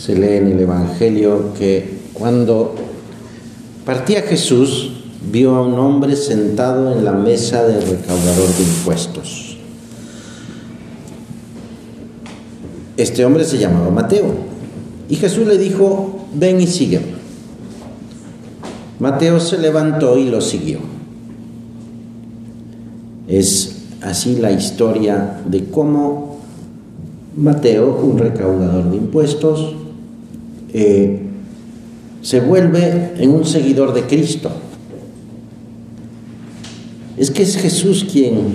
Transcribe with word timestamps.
se 0.00 0.14
lee 0.14 0.38
en 0.38 0.46
el 0.46 0.60
Evangelio 0.60 1.52
que 1.58 1.98
cuando 2.14 2.74
partía 3.84 4.22
Jesús 4.22 4.92
vio 5.30 5.54
a 5.56 5.62
un 5.62 5.78
hombre 5.78 6.16
sentado 6.16 6.90
en 6.96 7.04
la 7.04 7.12
mesa 7.12 7.64
del 7.64 7.82
recaudador 7.82 8.48
de 8.48 8.62
impuestos. 8.62 9.58
Este 12.96 13.26
hombre 13.26 13.44
se 13.44 13.58
llamaba 13.58 13.90
Mateo 13.90 14.32
y 15.10 15.16
Jesús 15.16 15.46
le 15.46 15.58
dijo, 15.58 16.20
ven 16.32 16.62
y 16.62 16.66
sígueme. 16.66 17.20
Mateo 19.00 19.38
se 19.38 19.58
levantó 19.58 20.16
y 20.16 20.30
lo 20.30 20.40
siguió. 20.40 20.78
Es 23.28 23.82
así 24.00 24.36
la 24.36 24.50
historia 24.50 25.42
de 25.44 25.66
cómo 25.66 26.40
Mateo, 27.36 28.00
un 28.02 28.18
recaudador 28.18 28.90
de 28.90 28.96
impuestos, 28.96 29.74
eh, 30.72 31.20
se 32.22 32.40
vuelve 32.40 33.14
en 33.18 33.30
un 33.30 33.44
seguidor 33.44 33.94
de 33.94 34.02
Cristo. 34.02 34.50
Es 37.16 37.30
que 37.30 37.42
es 37.42 37.56
Jesús 37.56 38.06
quien, 38.10 38.54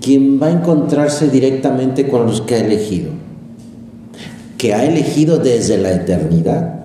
quien 0.00 0.40
va 0.40 0.46
a 0.46 0.52
encontrarse 0.52 1.28
directamente 1.28 2.08
con 2.08 2.26
los 2.26 2.40
que 2.42 2.54
ha 2.54 2.58
elegido, 2.58 3.10
que 4.58 4.74
ha 4.74 4.84
elegido 4.84 5.38
desde 5.38 5.78
la 5.78 5.92
eternidad 5.92 6.84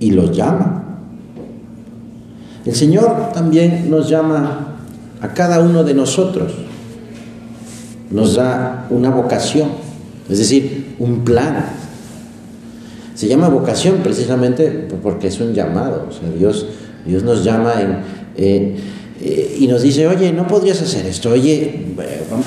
y 0.00 0.10
los 0.10 0.36
llama. 0.36 0.84
El 2.64 2.74
Señor 2.74 3.32
también 3.32 3.90
nos 3.90 4.08
llama 4.08 4.76
a 5.20 5.34
cada 5.34 5.60
uno 5.60 5.84
de 5.84 5.94
nosotros, 5.94 6.52
nos 8.10 8.36
da 8.36 8.86
una 8.90 9.10
vocación, 9.10 9.68
es 10.28 10.38
decir, 10.38 10.94
un 10.98 11.24
plan. 11.24 11.64
Se 13.18 13.26
llama 13.26 13.48
vocación 13.48 13.96
precisamente 13.96 14.86
porque 15.02 15.26
es 15.26 15.40
un 15.40 15.52
llamado, 15.52 16.06
o 16.08 16.12
sea, 16.12 16.30
Dios, 16.30 16.66
Dios 17.04 17.24
nos 17.24 17.42
llama 17.42 17.72
eh, 18.36 18.76
eh, 19.20 19.56
y 19.58 19.66
nos 19.66 19.82
dice, 19.82 20.06
oye, 20.06 20.32
no 20.32 20.46
podrías 20.46 20.80
hacer 20.80 21.04
esto, 21.04 21.30
oye, 21.30 21.86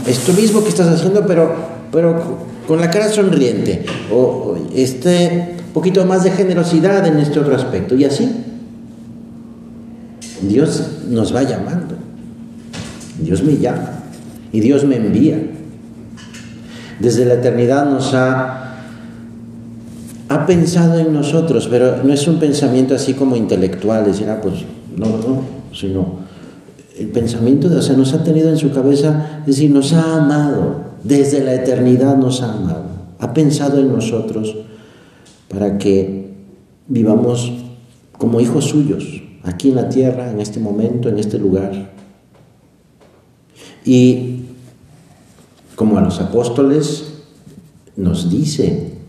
esto 0.07 0.31
mismo 0.31 0.63
que 0.63 0.69
estás 0.69 0.87
haciendo, 0.87 1.25
pero, 1.27 1.53
pero 1.91 2.37
con 2.65 2.79
la 2.79 2.89
cara 2.89 3.09
sonriente, 3.09 3.83
o 4.13 4.55
este 4.73 5.55
poquito 5.73 6.05
más 6.05 6.23
de 6.23 6.31
generosidad 6.31 7.05
en 7.05 7.17
este 7.17 7.41
otro 7.41 7.53
aspecto, 7.53 7.95
y 7.95 8.05
así. 8.05 8.31
Dios 10.41 10.83
nos 11.09 11.35
va 11.35 11.43
llamando. 11.43 11.95
Dios 13.19 13.43
me 13.43 13.57
llama 13.57 13.91
y 14.53 14.61
Dios 14.61 14.85
me 14.85 14.95
envía. 14.95 15.37
Desde 16.99 17.25
la 17.25 17.33
eternidad 17.35 17.85
nos 17.89 18.13
ha, 18.13 18.60
ha 20.31 20.45
pensado 20.45 20.97
en 20.97 21.11
nosotros, 21.11 21.67
pero 21.69 22.03
no 22.03 22.13
es 22.13 22.25
un 22.25 22.39
pensamiento 22.39 22.95
así 22.95 23.13
como 23.13 23.35
intelectual, 23.35 24.05
decir, 24.05 24.29
ah, 24.29 24.39
pues 24.41 24.63
no, 24.95 25.07
no, 25.07 25.41
sino 25.73 26.21
el 26.97 27.07
pensamiento 27.07 27.67
de, 27.67 27.77
o 27.77 27.81
sea, 27.81 27.97
nos 27.97 28.13
ha 28.13 28.23
tenido 28.23 28.49
en 28.49 28.57
su 28.57 28.71
cabeza, 28.71 29.41
es 29.41 29.47
decir, 29.47 29.71
nos 29.71 29.91
ha 29.91 30.17
amado, 30.17 30.85
desde 31.03 31.43
la 31.43 31.53
eternidad 31.53 32.15
nos 32.15 32.41
ha 32.43 32.53
amado, 32.53 32.85
ha 33.19 33.33
pensado 33.33 33.79
en 33.79 33.91
nosotros 33.91 34.55
para 35.49 35.77
que 35.77 36.31
vivamos 36.87 37.51
como 38.17 38.39
hijos 38.39 38.65
suyos, 38.65 39.21
aquí 39.43 39.69
en 39.69 39.75
la 39.75 39.89
tierra, 39.89 40.31
en 40.31 40.39
este 40.39 40.61
momento, 40.61 41.09
en 41.09 41.19
este 41.19 41.39
lugar. 41.39 41.91
Y 43.83 44.43
como 45.75 45.97
a 45.97 46.01
los 46.01 46.21
apóstoles 46.21 47.15
nos 47.97 48.29
dice, 48.29 49.00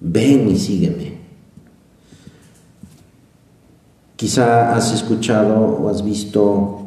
ven 0.00 0.48
y 0.48 0.58
sígueme. 0.58 1.18
Quizá 4.16 4.74
has 4.74 4.92
escuchado 4.92 5.78
o 5.80 5.88
has 5.88 6.04
visto, 6.04 6.80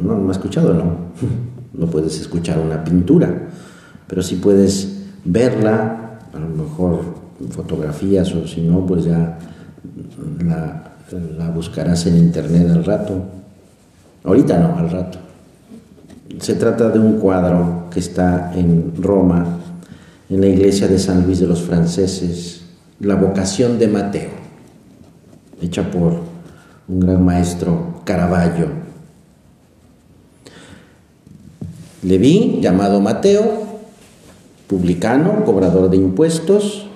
no, 0.00 0.16
no 0.16 0.30
has 0.30 0.36
escuchado, 0.36 0.74
no, 0.74 0.96
no 1.72 1.86
puedes 1.86 2.20
escuchar 2.20 2.58
una 2.58 2.84
pintura, 2.84 3.48
pero 4.06 4.22
sí 4.22 4.36
puedes 4.36 5.04
verla, 5.24 6.18
a 6.32 6.38
lo 6.38 6.48
mejor 6.48 7.00
fotografías 7.50 8.32
o 8.34 8.46
si 8.46 8.60
no, 8.60 8.84
pues 8.84 9.04
ya 9.04 9.38
la, 10.44 10.96
la 11.38 11.50
buscarás 11.50 12.06
en 12.06 12.18
internet 12.18 12.70
al 12.70 12.84
rato. 12.84 13.22
Ahorita 14.24 14.58
no, 14.58 14.76
al 14.78 14.90
rato. 14.90 15.18
Se 16.40 16.54
trata 16.54 16.90
de 16.90 16.98
un 16.98 17.18
cuadro 17.18 17.86
que 17.90 18.00
está 18.00 18.52
en 18.54 18.92
Roma, 19.00 19.46
en 20.28 20.40
la 20.40 20.46
iglesia 20.46 20.88
de 20.88 20.98
San 20.98 21.24
Luis 21.24 21.40
de 21.40 21.46
los 21.46 21.62
Franceses, 21.62 22.62
La 23.00 23.14
vocación 23.14 23.78
de 23.78 23.88
Mateo, 23.88 24.30
hecha 25.60 25.90
por 25.90 26.20
un 26.88 27.00
gran 27.00 27.24
maestro 27.24 28.00
Caravaggio. 28.04 28.68
Leví, 32.02 32.58
llamado 32.60 33.00
Mateo, 33.00 33.66
publicano, 34.66 35.44
cobrador 35.44 35.90
de 35.90 35.96
impuestos, 35.96 36.86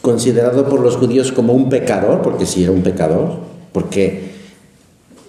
considerado 0.00 0.68
por 0.68 0.80
los 0.80 0.96
judíos 0.96 1.32
como 1.32 1.52
un 1.52 1.68
pecador, 1.68 2.22
porque 2.22 2.46
sí 2.46 2.62
era 2.62 2.72
un 2.72 2.82
pecador, 2.82 3.40
porque 3.72 4.32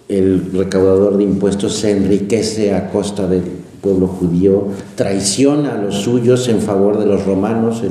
el 0.08 0.52
recaudador 0.54 1.18
de 1.18 1.24
impuestos 1.24 1.76
se 1.76 1.92
enriquece 1.92 2.74
a 2.74 2.90
costa 2.90 3.28
del 3.28 3.44
pueblo 3.82 4.08
judío, 4.08 4.68
traiciona 4.96 5.76
a 5.76 5.78
los 5.78 5.96
suyos 5.96 6.48
en 6.48 6.62
favor 6.62 7.00
de 7.00 7.06
los 7.06 7.26
romanos 7.26 7.82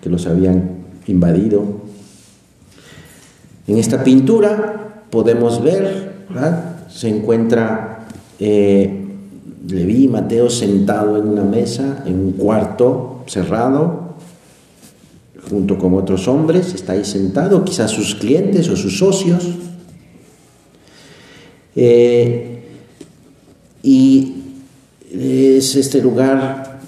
que 0.00 0.10
los 0.10 0.26
habían 0.26 0.70
invadido. 1.06 1.62
En 3.66 3.78
esta 3.78 4.02
pintura 4.02 5.04
podemos 5.10 5.62
ver, 5.62 6.12
se 6.88 7.08
encuentra 7.08 8.06
eh, 8.38 8.98
Leví 9.68 10.04
y 10.04 10.08
Mateo 10.08 10.50
sentado 10.50 11.16
en 11.16 11.28
una 11.28 11.44
mesa, 11.44 12.02
en 12.06 12.18
un 12.18 12.32
cuarto 12.32 13.22
cerrado, 13.26 14.16
junto 15.48 15.78
con 15.78 15.94
otros 15.94 16.26
hombres, 16.28 16.74
está 16.74 16.94
ahí 16.94 17.04
sentado, 17.04 17.64
quizás 17.64 17.90
sus 17.90 18.14
clientes 18.14 18.68
o 18.68 18.76
sus 18.76 18.98
socios. 18.98 19.46
Eh, 21.76 22.62
y 23.82 24.41
es 25.12 25.76
este 25.76 26.00
lugar 26.00 26.80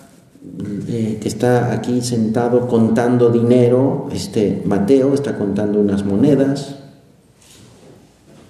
eh, 0.88 1.18
que 1.20 1.28
está 1.28 1.72
aquí 1.72 2.00
sentado 2.00 2.66
contando 2.68 3.30
dinero, 3.30 4.08
este 4.12 4.62
Mateo 4.64 5.14
está 5.14 5.36
contando 5.36 5.80
unas 5.80 6.04
monedas. 6.04 6.76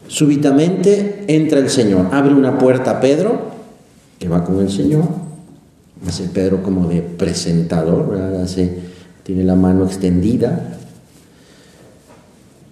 Súbitamente 0.07 1.25
entra 1.29 1.59
el 1.59 1.71
Señor, 1.71 2.09
abre 2.13 2.35
una 2.35 2.59
puerta 2.59 2.93
a 2.93 3.01
Pedro, 3.01 3.41
que 4.19 4.29
va 4.29 4.45
con 4.45 4.61
el 4.61 4.71
Señor, 4.71 5.05
hace 6.07 6.25
Pedro 6.25 6.63
como 6.63 6.89
de 6.89 7.03
presentador, 7.03 8.21
Hace, 8.43 8.79
tiene 9.23 9.43
la 9.45 9.55
mano 9.55 9.87
extendida. 9.87 10.79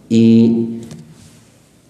Y 0.08 0.80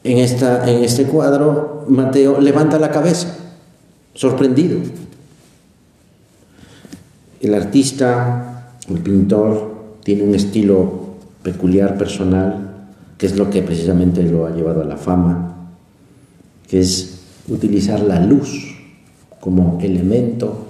en, 0.05 0.19
esta, 0.19 0.71
en 0.71 0.85
este 0.85 1.05
cuadro 1.05 1.85
Mateo 1.89 2.41
levanta 2.41 2.79
la 2.79 2.91
cabeza, 2.91 3.42
sorprendido. 4.15 4.79
El 7.41 7.55
artista, 7.55 8.75
el 8.89 8.99
pintor, 8.99 9.99
tiene 10.05 10.23
un 10.23 10.35
estilo 10.35 11.17
peculiar, 11.43 11.99
personal, 11.99 12.89
que 13.19 13.27
es 13.27 13.37
lo 13.37 13.51
que 13.51 13.63
precisamente 13.63 14.23
lo 14.23 14.47
ha 14.47 14.51
llevado 14.51 14.83
a 14.83 14.85
la 14.85 14.97
fama, 14.97 15.57
que 16.69 16.81
es 16.81 17.21
utilizar 17.49 18.01
la 18.01 18.21
luz 18.21 18.77
como 19.41 19.79
elemento 19.81 20.69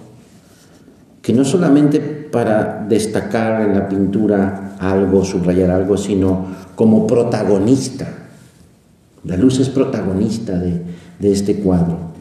que 1.23 1.33
no 1.33 1.45
solamente 1.45 2.01
para 2.01 2.85
destacar 2.89 3.63
en 3.63 3.75
la 3.75 3.89
pintura 3.89 4.77
algo, 4.81 5.25
subrayar 5.25 5.71
algo, 5.71 5.97
sino 5.97 6.47
como 6.75 7.07
protagonista. 7.07 8.09
La 9.25 9.37
luz 9.37 9.61
es 9.61 9.69
protagonista 9.69 10.59
de, 10.59 10.83
de 11.21 11.33
este 11.33 11.57
cuadro. 11.57 12.12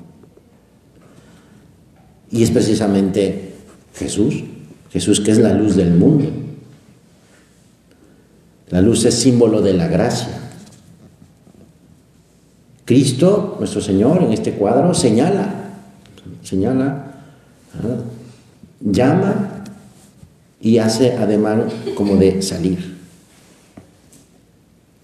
Y 2.32 2.44
es 2.44 2.52
precisamente 2.52 3.54
Jesús, 3.96 4.44
Jesús 4.92 5.20
que 5.20 5.32
es 5.32 5.38
la 5.38 5.54
luz 5.54 5.76
del 5.76 5.92
mundo. 5.92 6.30
La 8.70 8.82
luz 8.82 9.04
es 9.06 9.16
símbolo 9.16 9.62
de 9.62 9.74
la 9.74 9.88
gracia. 9.88 10.40
Cristo, 12.86 13.58
nuestro 13.60 13.82
Señor, 13.82 14.24
en 14.24 14.34
este 14.34 14.54
cuadro 14.54 14.94
señala, 14.94 15.54
señala, 16.42 17.12
llama 18.80 19.64
y 20.60 20.78
hace 20.78 21.14
ademán 21.18 21.68
como 21.96 22.16
de 22.16 22.42
salir. 22.42 22.98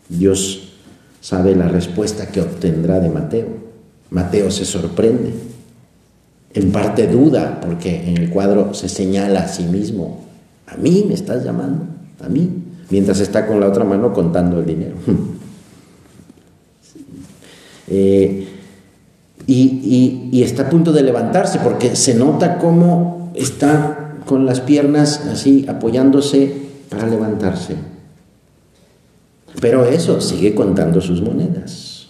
Dios 0.09 0.69
sabe 1.21 1.55
la 1.55 1.67
respuesta 1.67 2.27
que 2.27 2.41
obtendrá 2.41 2.99
de 2.99 3.09
Mateo. 3.09 3.47
Mateo 4.09 4.49
se 4.51 4.65
sorprende, 4.65 5.33
en 6.57 6.71
parte 6.71 7.07
duda, 7.07 7.61
porque 7.61 8.09
en 8.09 8.17
el 8.17 8.29
cuadro 8.31 8.73
se 8.73 8.89
señala 8.89 9.41
a 9.41 9.47
sí 9.47 9.63
mismo, 9.63 10.25
A 10.65 10.75
mí 10.75 11.05
me 11.07 11.13
estás 11.13 11.45
llamando, 11.45 11.85
a 12.19 12.27
mí, 12.27 12.49
mientras 12.89 13.21
está 13.21 13.47
con 13.47 13.61
la 13.61 13.67
otra 13.67 13.85
mano 13.85 14.11
contando 14.11 14.59
el 14.59 14.65
dinero. 14.65 14.95
Eh, 17.89 18.45
y, 19.47 20.41
está 20.43 20.63
a 20.63 20.69
punto 20.69 20.91
de 20.91 21.03
levantarse 21.03 21.59
porque 21.59 21.95
se 21.95 22.15
nota 22.15 22.57
cómo 22.57 23.31
está 23.33 24.17
con 24.25 24.45
las 24.45 24.59
piernas 24.59 25.25
así 25.31 25.65
apoyándose 25.69 26.51
para 26.89 27.07
levantarse. 27.07 27.75
Pero 29.61 29.85
eso, 29.85 30.19
sigue 30.19 30.53
contando 30.53 30.99
sus 30.99 31.21
monedas. 31.21 32.09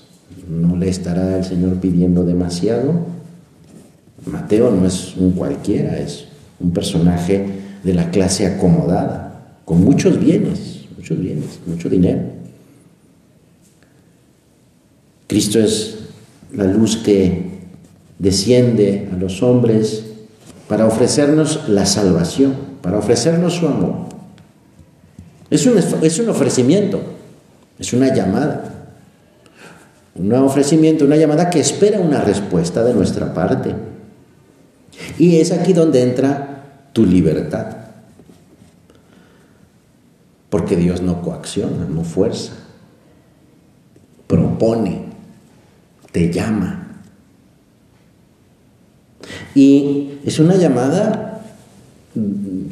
No 0.49 0.75
le 0.77 0.89
estará 0.89 1.37
el 1.37 1.45
Señor 1.45 1.75
pidiendo 1.75 2.23
demasiado. 2.23 3.16
Mateo 4.27 4.71
no 4.71 4.85
es 4.85 5.15
un 5.17 5.31
cualquiera, 5.31 5.97
es 5.97 6.25
un 6.59 6.71
personaje 6.71 7.45
de 7.83 7.93
la 7.93 8.11
clase 8.11 8.45
acomodada, 8.45 9.55
con 9.65 9.83
muchos 9.83 10.19
bienes, 10.19 10.85
muchos 10.95 11.19
bienes, 11.19 11.59
mucho 11.65 11.89
dinero. 11.89 12.21
Cristo 15.27 15.59
es 15.59 15.99
la 16.53 16.65
luz 16.65 16.97
que 16.97 17.57
desciende 18.17 19.09
a 19.11 19.17
los 19.17 19.43
hombres 19.43 20.03
para 20.67 20.85
ofrecernos 20.85 21.67
la 21.69 21.85
salvación, 21.85 22.55
para 22.81 22.97
ofrecernos 22.97 23.53
su 23.53 23.67
amor. 23.67 24.07
Es 25.49 25.65
un, 25.65 25.77
es 25.77 26.19
un 26.19 26.29
ofrecimiento, 26.29 27.01
es 27.79 27.93
una 27.93 28.13
llamada. 28.13 28.73
Un 30.15 30.33
ofrecimiento, 30.33 31.05
una 31.05 31.15
llamada 31.15 31.49
que 31.49 31.59
espera 31.59 31.99
una 31.99 32.21
respuesta 32.21 32.83
de 32.83 32.93
nuestra 32.93 33.33
parte. 33.33 33.75
Y 35.17 35.37
es 35.37 35.51
aquí 35.51 35.73
donde 35.73 36.03
entra 36.03 36.63
tu 36.93 37.05
libertad. 37.05 37.77
Porque 40.49 40.75
Dios 40.75 41.01
no 41.01 41.21
coacciona, 41.21 41.85
no 41.85 42.03
fuerza. 42.03 42.53
Propone, 44.27 45.01
te 46.11 46.31
llama. 46.31 46.87
Y 49.55 50.19
es 50.25 50.39
una 50.39 50.55
llamada 50.55 51.41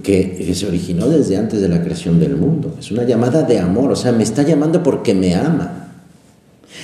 que, 0.04 0.54
se 0.54 0.68
originó 0.68 1.08
desde 1.08 1.38
antes 1.38 1.62
de 1.62 1.68
la 1.68 1.82
creación 1.84 2.20
del 2.20 2.38
mundo. 2.38 2.76
Es 2.80 2.92
una 2.92 3.04
llamada 3.04 3.44
de 3.44 3.60
amor, 3.60 3.92
o 3.92 3.96
sea, 3.96 4.12
me 4.12 4.24
está 4.24 4.44
llamando 4.44 4.84
porque 4.84 5.14
me 5.14 5.36
ama. 5.36 5.90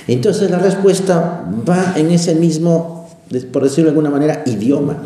Entonces 0.08 0.50
la 0.50 0.58
respuesta 0.58 1.44
va 1.68 1.94
en 1.96 2.10
ese 2.10 2.34
mismo, 2.34 3.08
por 3.52 3.62
decirlo 3.62 3.84
de 3.84 3.90
alguna 3.90 4.10
manera, 4.10 4.42
idioma. 4.46 4.98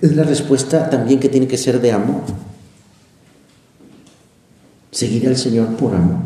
Es 0.00 0.14
la 0.14 0.22
respuesta 0.22 0.88
también 0.90 1.20
que 1.20 1.28
tiene 1.28 1.48
que 1.48 1.58
ser 1.58 1.80
de 1.80 1.92
amor. 1.92 2.22
Seguir 4.90 5.28
al 5.28 5.36
Señor 5.36 5.68
por 5.76 5.94
amor. 5.94 6.18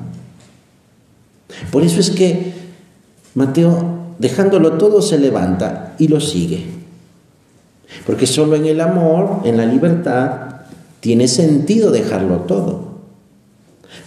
Por 1.71 1.83
eso 1.83 2.01
es 2.01 2.11
que 2.11 2.53
Mateo 3.35 4.03
dejándolo 4.23 4.75
todo, 4.75 5.03
se 5.03 5.19
levanta 5.19 5.95
y 5.99 6.07
lo 6.07 6.21
sigue. 6.21 6.65
Porque 8.07 8.27
solo 8.27 8.55
en 8.55 8.67
el 8.67 8.81
amor, 8.81 9.41
en 9.45 9.57
la 9.57 9.67
libertad, 9.67 10.63
tiene 11.01 11.27
sentido 11.27 11.91
dejarlo 11.91 12.43
todo. 12.43 12.93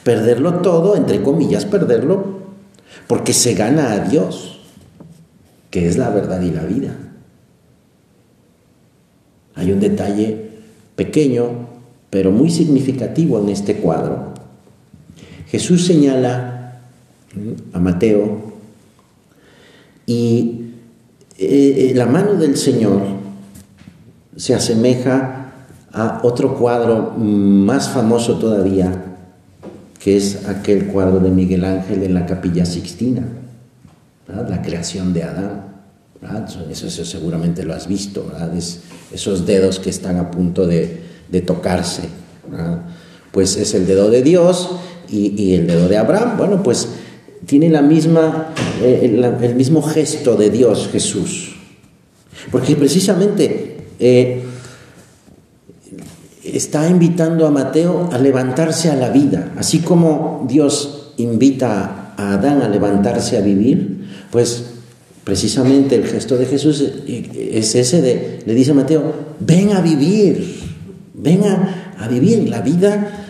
Perderlo 0.03 0.55
todo, 0.61 0.95
entre 0.95 1.21
comillas, 1.21 1.65
perderlo, 1.65 2.39
porque 3.07 3.33
se 3.33 3.53
gana 3.53 3.91
a 3.91 3.99
Dios, 3.99 4.61
que 5.69 5.89
es 5.89 5.97
la 5.97 6.09
verdad 6.09 6.41
y 6.41 6.51
la 6.51 6.63
vida. 6.63 6.95
Hay 9.55 9.71
un 9.71 9.79
detalle 9.79 10.49
pequeño, 10.95 11.67
pero 12.09 12.31
muy 12.31 12.49
significativo 12.49 13.39
en 13.39 13.49
este 13.49 13.77
cuadro. 13.77 14.33
Jesús 15.47 15.85
señala 15.85 16.81
a 17.73 17.79
Mateo 17.79 18.53
y 20.05 20.71
eh, 21.37 21.93
la 21.95 22.05
mano 22.05 22.35
del 22.35 22.57
Señor 22.57 23.01
se 24.35 24.53
asemeja 24.53 25.53
a 25.91 26.19
otro 26.23 26.57
cuadro 26.57 27.11
más 27.17 27.89
famoso 27.89 28.37
todavía, 28.37 29.15
que 29.99 30.17
es 30.17 30.47
aquel 30.47 30.87
cuadro 30.87 31.19
de 31.19 31.29
Miguel 31.29 31.63
Ángel 31.63 32.03
en 32.03 32.13
la 32.13 32.25
capilla 32.25 32.65
Sixtina, 32.65 33.23
la 34.27 34.61
creación 34.61 35.13
de 35.13 35.23
Adán. 35.23 35.74
Eso, 36.71 37.05
seguramente 37.05 37.63
lo 37.63 37.73
has 37.73 37.87
visto, 37.87 38.31
esos 39.11 39.45
dedos 39.45 39.79
que 39.79 39.89
están 39.89 40.17
a 40.17 40.31
punto 40.31 40.65
de, 40.65 41.03
tocarse. 41.45 42.03
Pues 43.31 43.57
es 43.57 43.73
el 43.73 43.85
dedo 43.85 44.09
de 44.09 44.23
Dios 44.23 44.71
y, 45.09 45.41
y 45.41 45.53
el 45.55 45.67
dedo 45.67 45.87
de 45.87 45.97
Abraham. 45.97 46.37
Bueno, 46.37 46.63
pues 46.63 46.87
tiene 47.45 47.69
la 47.69 47.81
misma, 47.81 48.53
eh, 48.81 49.01
el, 49.41 49.55
mismo 49.55 49.81
gesto 49.81 50.35
de 50.35 50.49
Dios 50.49 50.89
Jesús. 50.91 51.55
Porque 52.51 52.75
precisamente 52.75 53.77
eh, 53.99 54.43
está 56.43 56.87
invitando 56.89 57.47
a 57.47 57.51
Mateo 57.51 58.09
a 58.11 58.17
levantarse 58.17 58.89
a 58.89 58.95
la 58.95 59.09
vida, 59.09 59.53
así 59.57 59.79
como 59.79 60.45
Dios 60.47 61.13
invita 61.17 62.13
a 62.17 62.33
Adán 62.33 62.61
a 62.61 62.69
levantarse 62.69 63.37
a 63.37 63.41
vivir, 63.41 64.07
pues 64.31 64.64
precisamente 65.25 65.95
el 65.95 66.05
gesto 66.05 66.37
de 66.37 66.45
Jesús 66.45 66.81
es 66.81 67.75
ese 67.75 68.01
de, 68.01 68.43
le 68.45 68.53
dice 68.53 68.71
a 68.71 68.75
Mateo, 68.75 69.13
ven 69.41 69.71
a 69.71 69.81
vivir, 69.81 70.55
ven 71.13 71.43
a, 71.43 71.95
a 71.99 72.07
vivir 72.07 72.47
la 72.47 72.61
vida, 72.61 73.25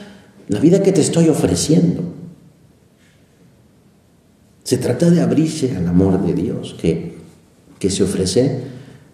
la 0.47 0.59
vida 0.59 0.83
que 0.83 0.91
te 0.91 1.01
estoy 1.01 1.29
ofreciendo. 1.29 2.03
Se 4.63 4.77
trata 4.77 5.09
de 5.09 5.21
abrirse 5.21 5.75
al 5.75 5.87
amor 5.87 6.23
de 6.23 6.33
Dios 6.33 6.75
que, 6.79 7.15
que 7.79 7.89
se 7.89 8.03
ofrece 8.03 8.59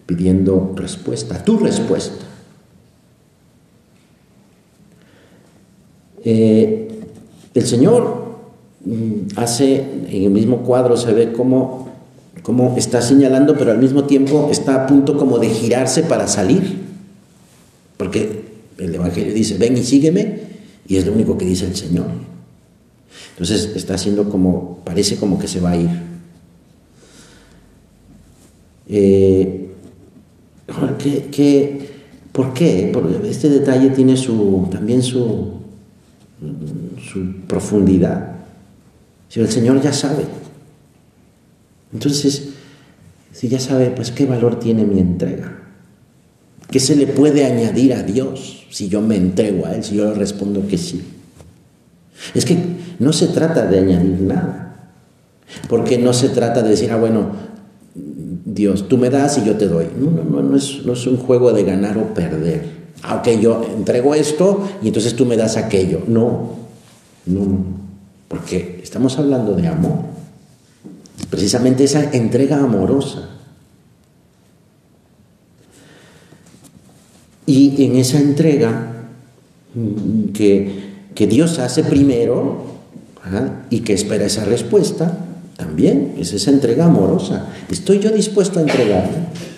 pidiendo 0.06 0.74
respuesta, 0.76 1.44
tu 1.44 1.58
respuesta. 1.58 2.24
Eh, 6.24 6.88
el 7.54 7.66
Señor 7.66 8.38
mm, 8.84 9.36
hace, 9.36 9.76
en 10.08 10.24
el 10.24 10.30
mismo 10.30 10.62
cuadro 10.62 10.96
se 10.96 11.12
ve 11.12 11.32
cómo, 11.32 11.91
cómo 12.42 12.74
está 12.76 13.00
señalando, 13.00 13.56
pero 13.56 13.70
al 13.70 13.78
mismo 13.78 14.04
tiempo 14.04 14.48
está 14.50 14.74
a 14.74 14.86
punto 14.86 15.16
como 15.16 15.38
de 15.38 15.48
girarse 15.48 16.02
para 16.02 16.26
salir. 16.28 16.82
Porque 17.96 18.42
el 18.78 18.94
Evangelio 18.94 19.32
dice, 19.32 19.56
ven 19.58 19.76
y 19.76 19.84
sígueme, 19.84 20.40
y 20.86 20.96
es 20.96 21.06
lo 21.06 21.12
único 21.12 21.38
que 21.38 21.44
dice 21.44 21.66
el 21.66 21.76
Señor. 21.76 22.06
Entonces 23.32 23.72
está 23.76 23.94
haciendo 23.94 24.28
como, 24.28 24.80
parece 24.84 25.16
como 25.16 25.38
que 25.38 25.48
se 25.48 25.60
va 25.60 25.70
a 25.70 25.76
ir. 25.76 25.90
Eh, 28.88 29.68
¿qué, 31.30 31.90
por 32.32 32.52
qué? 32.52 32.90
Porque 32.92 33.20
este 33.28 33.48
detalle 33.48 33.90
tiene 33.90 34.16
su, 34.16 34.68
también 34.70 35.02
su, 35.02 35.52
su 37.10 37.32
profundidad. 37.46 38.32
Si 39.28 39.40
el 39.40 39.48
Señor 39.48 39.80
ya 39.80 39.92
sabe. 39.92 40.41
Entonces, 41.92 42.50
si 43.32 43.48
ya 43.48 43.58
sabe, 43.58 43.90
pues 43.90 44.10
qué 44.10 44.26
valor 44.26 44.58
tiene 44.58 44.84
mi 44.84 45.00
entrega. 45.00 45.58
¿Qué 46.70 46.80
se 46.80 46.96
le 46.96 47.06
puede 47.06 47.44
añadir 47.44 47.92
a 47.92 48.02
Dios 48.02 48.66
si 48.70 48.88
yo 48.88 49.00
me 49.00 49.16
entrego 49.16 49.66
a 49.66 49.74
Él, 49.74 49.84
si 49.84 49.96
yo 49.96 50.06
le 50.06 50.14
respondo 50.14 50.66
que 50.66 50.78
sí? 50.78 51.02
Es 52.34 52.44
que 52.44 52.56
no 52.98 53.12
se 53.12 53.28
trata 53.28 53.66
de 53.66 53.78
añadir 53.78 54.20
nada, 54.20 54.92
porque 55.68 55.98
no 55.98 56.12
se 56.12 56.30
trata 56.30 56.62
de 56.62 56.70
decir, 56.70 56.90
ah, 56.92 56.96
bueno, 56.96 57.30
Dios, 58.44 58.88
tú 58.88 58.96
me 58.96 59.10
das 59.10 59.38
y 59.38 59.44
yo 59.44 59.56
te 59.56 59.68
doy. 59.68 59.86
No, 59.98 60.10
no, 60.10 60.42
no, 60.42 60.56
es, 60.56 60.84
no 60.84 60.92
es 60.92 61.06
un 61.06 61.16
juego 61.16 61.52
de 61.52 61.64
ganar 61.64 61.98
o 61.98 62.14
perder. 62.14 62.82
Ah, 63.02 63.16
ok, 63.16 63.40
yo 63.40 63.64
entrego 63.76 64.14
esto 64.14 64.68
y 64.82 64.88
entonces 64.88 65.14
tú 65.14 65.26
me 65.26 65.36
das 65.36 65.56
aquello. 65.56 66.02
No, 66.06 66.56
no, 67.26 67.64
porque 68.28 68.80
estamos 68.82 69.18
hablando 69.18 69.54
de 69.54 69.66
amor. 69.66 70.11
Precisamente 71.32 71.82
esa 71.82 72.12
entrega 72.12 72.58
amorosa. 72.58 73.28
Y 77.46 77.84
en 77.84 77.96
esa 77.96 78.20
entrega 78.20 79.08
mm, 79.74 80.32
que 80.32 80.92
que 81.14 81.26
Dios 81.26 81.58
hace 81.58 81.84
primero 81.84 82.72
y 83.70 83.80
que 83.80 83.92
espera 83.92 84.24
esa 84.24 84.44
respuesta, 84.44 85.18
también 85.56 86.14
es 86.18 86.32
esa 86.32 86.50
entrega 86.50 86.86
amorosa. 86.86 87.46
¿Estoy 87.70 88.00
yo 88.00 88.10
dispuesto 88.10 88.58
a 88.58 88.62
entregar? 88.62 89.08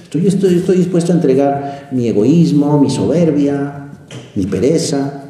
¿Estoy, 0.02 0.26
estoy, 0.26 0.56
estoy 0.56 0.76
dispuesto 0.76 1.12
a 1.12 1.14
entregar 1.16 1.88
mi 1.92 2.08
egoísmo, 2.08 2.78
mi 2.78 2.90
soberbia, 2.90 3.88
mi 4.34 4.46
pereza? 4.46 5.22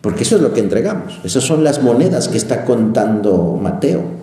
Porque 0.00 0.22
eso 0.22 0.36
es 0.36 0.42
lo 0.42 0.52
que 0.52 0.60
entregamos. 0.60 1.18
Esas 1.24 1.42
son 1.42 1.64
las 1.64 1.82
monedas 1.82 2.28
que 2.28 2.38
está 2.38 2.64
contando 2.64 3.58
Mateo. 3.60 4.17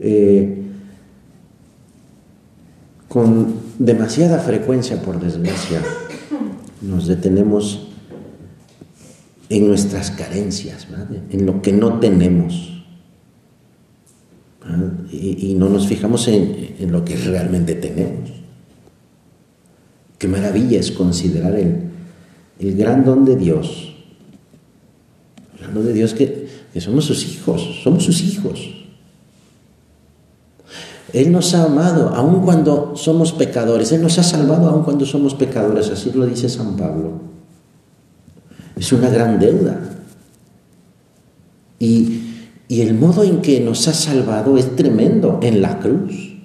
Eh, 0.00 0.56
con 3.08 3.54
demasiada 3.78 4.38
frecuencia, 4.38 5.02
por 5.02 5.20
desgracia, 5.20 5.82
nos 6.80 7.06
detenemos 7.06 7.88
en 9.48 9.66
nuestras 9.66 10.12
carencias, 10.12 10.86
en 11.30 11.44
lo 11.44 11.60
que 11.60 11.72
no 11.72 11.98
tenemos. 11.98 12.82
Y, 15.10 15.54
no 15.58 15.68
nos 15.68 15.88
fijamos 15.88 16.28
en, 16.28 16.92
lo 16.92 17.04
que 17.04 17.16
realmente 17.16 17.74
tenemos. 17.74 18.30
Qué 20.16 20.28
maravilla 20.28 20.78
es 20.78 20.92
considerar 20.92 21.56
el, 21.56 22.76
gran 22.76 23.04
don 23.04 23.24
de 23.24 23.34
Dios. 23.34 23.92
El 25.54 25.60
gran 25.62 25.74
don 25.74 25.84
de 25.84 25.94
Dios 25.94 26.14
que 26.14 26.48
somos 26.78 27.06
sus 27.06 27.26
hijos, 27.26 27.80
somos 27.82 28.04
sus 28.04 28.22
hijos. 28.22 28.79
Él 31.12 31.32
nos 31.32 31.54
ha 31.54 31.64
amado 31.64 32.10
aun 32.14 32.42
cuando 32.42 32.92
somos 32.96 33.32
pecadores. 33.32 33.92
Él 33.92 34.02
nos 34.02 34.18
ha 34.18 34.22
salvado 34.22 34.68
aun 34.68 34.84
cuando 34.84 35.04
somos 35.04 35.34
pecadores. 35.34 35.90
Así 35.90 36.12
lo 36.14 36.26
dice 36.26 36.48
San 36.48 36.76
Pablo. 36.76 37.12
Es 38.76 38.92
una 38.92 39.10
gran 39.10 39.38
deuda. 39.38 39.78
Y, 41.78 42.26
el 42.68 42.94
modo 42.94 43.24
en 43.24 43.40
que 43.40 43.58
nos 43.60 43.88
ha 43.88 43.92
salvado 43.92 44.56
es 44.56 44.76
tremendo 44.76 45.40
en 45.42 45.60
la 45.60 45.80
cruz, 45.80 46.36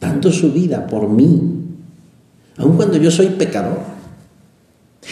dando 0.00 0.32
su 0.32 0.50
vida 0.50 0.86
por 0.86 1.10
mí, 1.10 1.42
aun 2.56 2.76
cuando 2.76 2.96
yo 2.96 3.10
soy 3.10 3.26
pecador. 3.26 3.80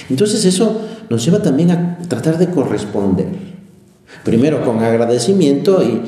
Entonces 0.09 0.44
eso 0.47 0.80
nos 1.11 1.23
lleva 1.25 1.42
también 1.42 1.73
a 1.73 1.99
tratar 2.09 2.38
de 2.38 2.49
corresponder. 2.49 3.26
Primero 4.25 4.64
con 4.64 4.78
agradecimiento 4.78 5.82
y, 5.82 6.00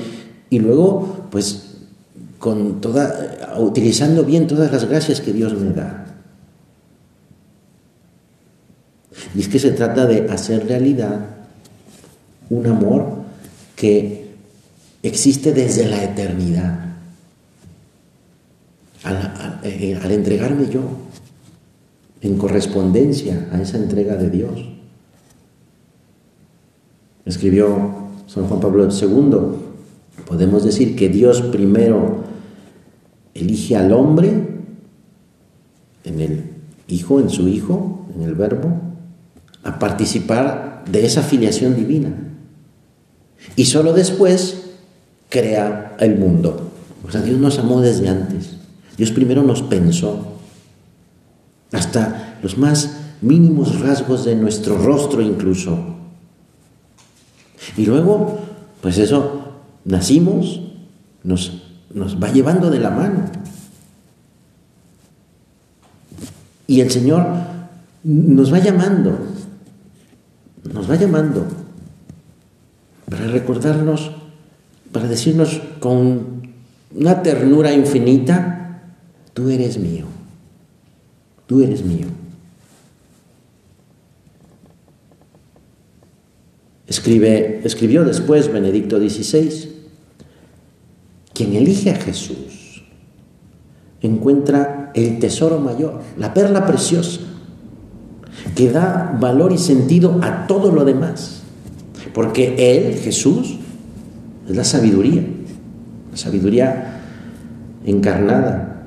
y 0.48 0.60
luego 0.60 1.26
pues 1.30 1.63
con 2.44 2.82
toda, 2.82 3.56
utilizando 3.58 4.22
bien 4.22 4.46
todas 4.46 4.70
las 4.70 4.86
gracias 4.86 5.22
que 5.22 5.32
Dios 5.32 5.54
me 5.54 5.72
da. 5.72 6.04
Y 9.34 9.40
es 9.40 9.48
que 9.48 9.58
se 9.58 9.70
trata 9.70 10.04
de 10.04 10.28
hacer 10.28 10.66
realidad 10.66 11.20
un 12.50 12.66
amor 12.66 13.06
que 13.74 14.34
existe 15.02 15.54
desde 15.54 15.88
la 15.88 16.04
eternidad. 16.04 16.80
Al, 19.04 19.60
eh, 19.62 19.98
al, 20.02 20.12
entregarme 20.12 20.68
yo 20.68 20.82
en 22.20 22.36
correspondencia 22.36 23.48
a 23.52 23.62
esa 23.62 23.78
entrega 23.78 24.16
de 24.16 24.28
Dios. 24.28 24.68
Escribió 27.24 28.10
San 28.26 28.46
Juan 28.48 28.60
Pablo 28.60 28.86
II, 28.90 30.24
podemos 30.26 30.62
decir 30.62 30.94
que 30.94 31.08
Dios 31.08 31.40
primero 31.40 32.33
elige 33.34 33.76
al 33.76 33.92
hombre 33.92 34.32
en 36.04 36.20
el 36.20 36.44
Hijo, 36.88 37.18
en 37.20 37.30
su 37.30 37.48
Hijo, 37.48 38.06
en 38.14 38.22
el 38.22 38.34
Verbo, 38.34 38.72
a 39.62 39.78
participar 39.78 40.84
de 40.90 41.06
esa 41.06 41.22
filiación 41.22 41.76
divina. 41.76 42.12
Y 43.56 43.64
solo 43.64 43.92
después 43.92 44.62
crea 45.28 45.96
el 45.98 46.16
mundo. 46.18 46.70
O 47.06 47.10
sea, 47.10 47.22
Dios 47.22 47.38
nos 47.38 47.58
amó 47.58 47.80
desde 47.80 48.08
antes. 48.08 48.56
Dios 48.96 49.10
primero 49.10 49.42
nos 49.42 49.62
pensó. 49.62 50.38
Hasta 51.72 52.38
los 52.42 52.56
más 52.56 52.96
mínimos 53.20 53.80
rasgos 53.80 54.24
de 54.24 54.36
nuestro 54.36 54.78
rostro 54.78 55.22
incluso. 55.22 55.78
Y 57.76 57.86
luego, 57.86 58.38
pues 58.80 58.98
eso, 58.98 59.60
nacimos, 59.84 60.60
nos 61.22 61.63
nos 61.94 62.22
va 62.22 62.30
llevando 62.30 62.70
de 62.70 62.80
la 62.80 62.90
mano. 62.90 63.24
Y 66.66 66.80
el 66.80 66.90
Señor 66.90 67.26
nos 68.02 68.52
va 68.52 68.58
llamando, 68.58 69.18
nos 70.72 70.90
va 70.90 70.96
llamando 70.96 71.46
para 73.08 73.26
recordarnos, 73.28 74.10
para 74.92 75.08
decirnos 75.08 75.60
con 75.78 76.52
una 76.94 77.22
ternura 77.22 77.72
infinita, 77.72 78.82
tú 79.32 79.50
eres 79.50 79.78
mío, 79.78 80.06
tú 81.46 81.62
eres 81.62 81.84
mío. 81.84 82.06
Escribe, 86.86 87.60
escribió 87.64 88.04
después 88.04 88.52
Benedicto 88.52 88.98
XVI, 88.98 89.83
quien 91.34 91.54
elige 91.54 91.90
a 91.90 91.96
Jesús 91.96 92.64
encuentra 94.06 94.90
el 94.94 95.18
tesoro 95.18 95.58
mayor, 95.58 96.00
la 96.18 96.34
perla 96.34 96.66
preciosa, 96.66 97.20
que 98.54 98.70
da 98.70 99.16
valor 99.18 99.52
y 99.52 99.58
sentido 99.58 100.20
a 100.22 100.46
todo 100.46 100.70
lo 100.70 100.84
demás. 100.84 101.42
Porque 102.12 102.54
Él, 102.58 102.98
Jesús, 102.98 103.56
es 104.48 104.54
la 104.54 104.64
sabiduría, 104.64 105.24
la 106.10 106.16
sabiduría 106.16 107.00
encarnada, 107.86 108.86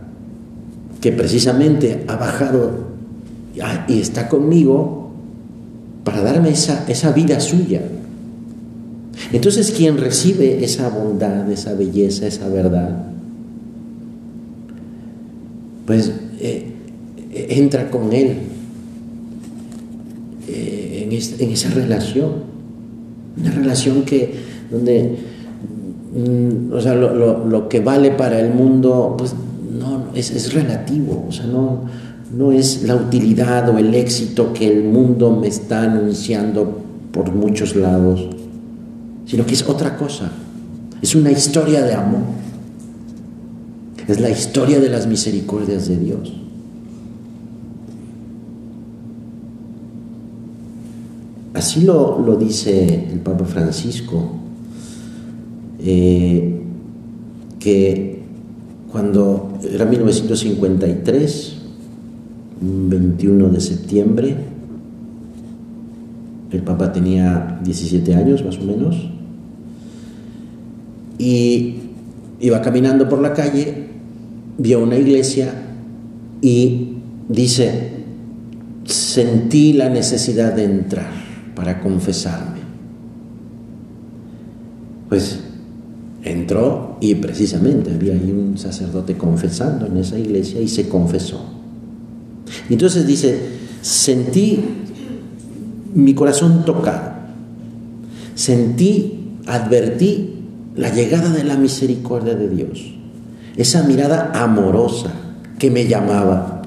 que 1.01 1.11
precisamente 1.11 2.05
ha 2.07 2.15
bajado 2.15 2.87
y 3.87 3.99
está 3.99 4.29
conmigo 4.29 5.11
para 6.03 6.21
darme 6.21 6.49
esa, 6.49 6.85
esa 6.87 7.11
vida 7.11 7.39
suya, 7.39 7.81
entonces 9.33 9.71
quien 9.71 9.97
recibe 9.97 10.63
esa 10.63 10.89
bondad, 10.89 11.51
esa 11.51 11.73
belleza, 11.73 12.27
esa 12.27 12.47
verdad, 12.47 13.07
pues 15.85 16.11
eh, 16.39 16.65
entra 17.49 17.89
con 17.89 18.13
Él 18.13 18.37
eh, 20.47 21.09
en, 21.39 21.51
esa 21.51 21.69
relación, 21.71 22.31
una 23.37 23.51
relación 23.51 24.03
que, 24.03 24.33
donde, 24.71 25.15
mm, 26.15 26.73
o 26.73 26.81
sea, 26.81 26.95
lo, 26.95 27.69
que 27.69 27.79
vale 27.79 28.11
para 28.11 28.39
el 28.39 28.53
mundo, 28.53 29.15
pues 29.17 29.33
no, 29.77 30.07
es, 30.13 30.31
es 30.31 30.53
relativo, 30.53 31.25
o 31.27 31.31
sea, 31.31 31.45
no, 31.45 31.81
no 32.35 32.51
es 32.51 32.83
la 32.83 32.95
utilidad 32.95 33.67
o 33.69 33.77
el 33.77 33.93
éxito 33.95 34.53
que 34.53 34.67
el 34.67 34.83
mundo 34.83 35.31
me 35.31 35.47
está 35.47 35.83
anunciando 35.83 36.81
por 37.11 37.33
muchos 37.33 37.75
lados 37.75 38.36
sino 39.27 39.45
que 39.45 39.53
es 39.53 39.67
otra 39.67 39.97
cosa. 39.97 40.31
Es 41.01 41.13
una 41.13 41.31
historia 41.31 41.83
de 41.83 41.93
amor. 41.93 42.21
Es 44.07 44.19
la 44.19 44.29
historia 44.29 44.79
de 44.79 44.89
las 44.89 45.05
misericordias 45.05 45.87
de 45.87 45.97
Dios. 45.97 46.33
Así 51.53 51.81
lo, 51.81 52.37
dice 52.39 53.09
el 53.11 53.19
Papa 53.19 53.45
Francisco, 53.45 54.31
eh, 55.79 56.61
que 57.59 58.21
cuando 58.91 59.57
era 59.69 59.85
1953, 59.85 61.57
21 62.61 63.49
de 63.49 63.59
septiembre, 63.59 64.35
el 66.51 66.61
Papa 66.61 66.93
tenía 66.93 67.59
17 67.63 68.15
años 68.15 68.45
más 68.45 68.57
o 68.57 68.63
menos, 68.63 69.16
y 71.17 71.75
iba 72.39 72.61
caminando 72.61 73.09
por 73.09 73.21
la 73.21 73.33
calle, 73.33 73.87
vio 74.57 74.83
una 74.83 74.97
iglesia 74.97 75.53
y 76.41 76.97
dice, 77.27 77.91
sentí 78.85 79.73
la 79.73 79.89
necesidad 79.89 80.53
de 80.53 80.63
entrar 80.63 81.11
para 81.55 81.79
confesarme. 81.79 82.57
Pues 85.09 85.39
entró 86.23 86.97
y 86.99 87.15
precisamente 87.15 87.91
había 87.91 88.13
ahí 88.13 88.31
un 88.31 88.57
sacerdote 88.57 89.15
confesando 89.17 89.85
en 89.85 89.97
esa 89.97 90.19
iglesia 90.19 90.61
y 90.61 90.67
se 90.67 90.87
confesó. 90.87 91.41
entonces 92.69 93.07
dice, 93.07 93.39
sentí 93.81 94.63
mi 95.93 96.13
corazón 96.13 96.65
tocado, 96.65 97.13
sentí, 98.35 99.37
advertí 99.45 100.36
la 100.77 100.93
llegada 100.93 101.29
de 101.29 101.43
la 101.43 101.57
misericordia 101.57 102.35
de 102.35 102.49
Dios, 102.49 102.93
esa 103.57 103.83
mirada 103.83 104.31
amorosa 104.35 105.11
que 105.57 105.71
me 105.71 105.87
llamaba. 105.87 106.61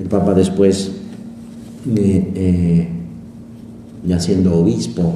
El 0.00 0.06
Papa 0.06 0.34
después, 0.34 0.92
eh, 1.96 2.32
eh, 2.34 2.88
ya 4.06 4.20
siendo 4.20 4.54
obispo, 4.54 5.12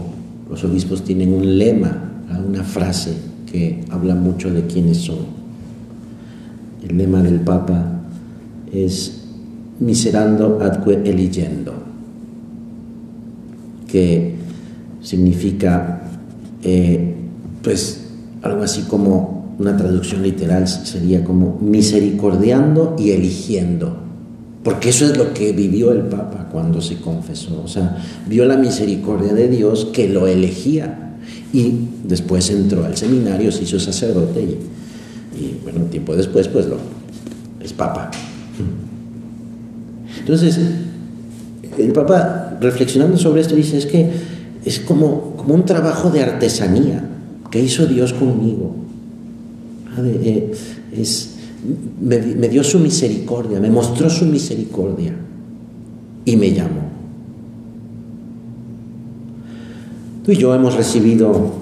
los 0.50 0.64
obispos 0.64 1.04
tienen 1.04 1.32
un 1.32 1.58
lema, 1.58 2.10
una 2.46 2.64
frase 2.64 3.14
que 3.50 3.84
habla 3.90 4.16
mucho 4.16 4.52
de 4.52 4.66
quiénes 4.66 4.98
son. 4.98 5.42
El 6.82 6.98
lema 6.98 7.22
del 7.22 7.40
Papa 7.40 8.00
es 8.72 9.20
miserando 9.78 10.58
adque 10.60 11.00
eligendo, 11.04 11.74
que 13.86 14.41
significa, 15.02 16.02
eh, 16.62 17.14
pues, 17.62 18.04
algo 18.42 18.62
así 18.62 18.82
como 18.82 19.54
una 19.58 19.76
traducción 19.76 20.22
literal 20.22 20.66
sería 20.66 21.22
como 21.24 21.58
misericordiando 21.60 22.96
y 22.98 23.10
eligiendo. 23.10 23.96
Porque 24.64 24.90
eso 24.90 25.04
es 25.06 25.16
lo 25.16 25.34
que 25.34 25.52
vivió 25.52 25.92
el 25.92 26.02
Papa 26.02 26.48
cuando 26.50 26.80
se 26.80 26.96
confesó. 26.96 27.62
O 27.64 27.68
sea, 27.68 27.98
vio 28.28 28.44
la 28.44 28.56
misericordia 28.56 29.34
de 29.34 29.48
Dios 29.48 29.88
que 29.92 30.08
lo 30.08 30.26
elegía. 30.26 31.16
Y 31.52 31.74
después 32.04 32.48
entró 32.50 32.84
al 32.84 32.96
seminario, 32.96 33.52
se 33.52 33.64
hizo 33.64 33.78
sacerdote 33.78 34.40
y, 34.40 35.38
y 35.38 35.60
bueno, 35.62 35.84
tiempo 35.86 36.16
después 36.16 36.48
pues 36.48 36.66
lo 36.66 36.78
es 37.62 37.72
Papa. 37.72 38.10
Entonces, 40.18 40.58
el 41.78 41.92
Papa 41.92 42.56
reflexionando 42.60 43.16
sobre 43.16 43.40
esto 43.40 43.54
dice, 43.54 43.78
es 43.78 43.86
que 43.86 44.08
es 44.64 44.80
como, 44.80 45.34
como 45.36 45.54
un 45.54 45.64
trabajo 45.64 46.10
de 46.10 46.22
artesanía 46.22 47.08
que 47.50 47.60
hizo 47.60 47.86
Dios 47.86 48.12
conmigo. 48.12 48.74
Eh, 49.98 50.52
es, 50.92 51.34
me, 52.00 52.18
me 52.18 52.48
dio 52.48 52.64
su 52.64 52.78
misericordia, 52.78 53.60
me 53.60 53.70
mostró 53.70 54.08
su 54.08 54.24
misericordia 54.24 55.14
y 56.24 56.36
me 56.36 56.52
llamó. 56.52 56.82
Tú 60.24 60.32
y 60.32 60.36
yo 60.36 60.54
hemos 60.54 60.76
recibido 60.76 61.52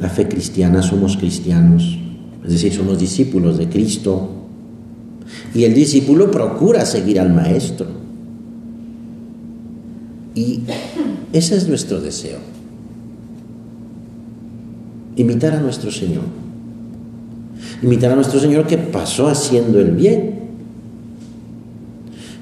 la 0.00 0.10
fe 0.10 0.28
cristiana, 0.28 0.82
somos 0.82 1.16
cristianos, 1.16 1.98
es 2.44 2.52
decir, 2.52 2.72
somos 2.72 2.98
discípulos 2.98 3.58
de 3.58 3.68
Cristo. 3.68 4.30
Y 5.54 5.64
el 5.64 5.74
discípulo 5.74 6.30
procura 6.30 6.84
seguir 6.84 7.18
al 7.18 7.32
Maestro. 7.32 7.86
Y 10.34 10.60
ese 11.36 11.56
es 11.56 11.68
nuestro 11.68 12.00
deseo. 12.00 12.38
Imitar 15.16 15.54
a 15.54 15.60
nuestro 15.60 15.90
Señor. 15.90 16.24
Imitar 17.82 18.12
a 18.12 18.16
nuestro 18.16 18.40
Señor 18.40 18.66
que 18.66 18.78
pasó 18.78 19.28
haciendo 19.28 19.80
el 19.80 19.92
bien. 19.92 20.34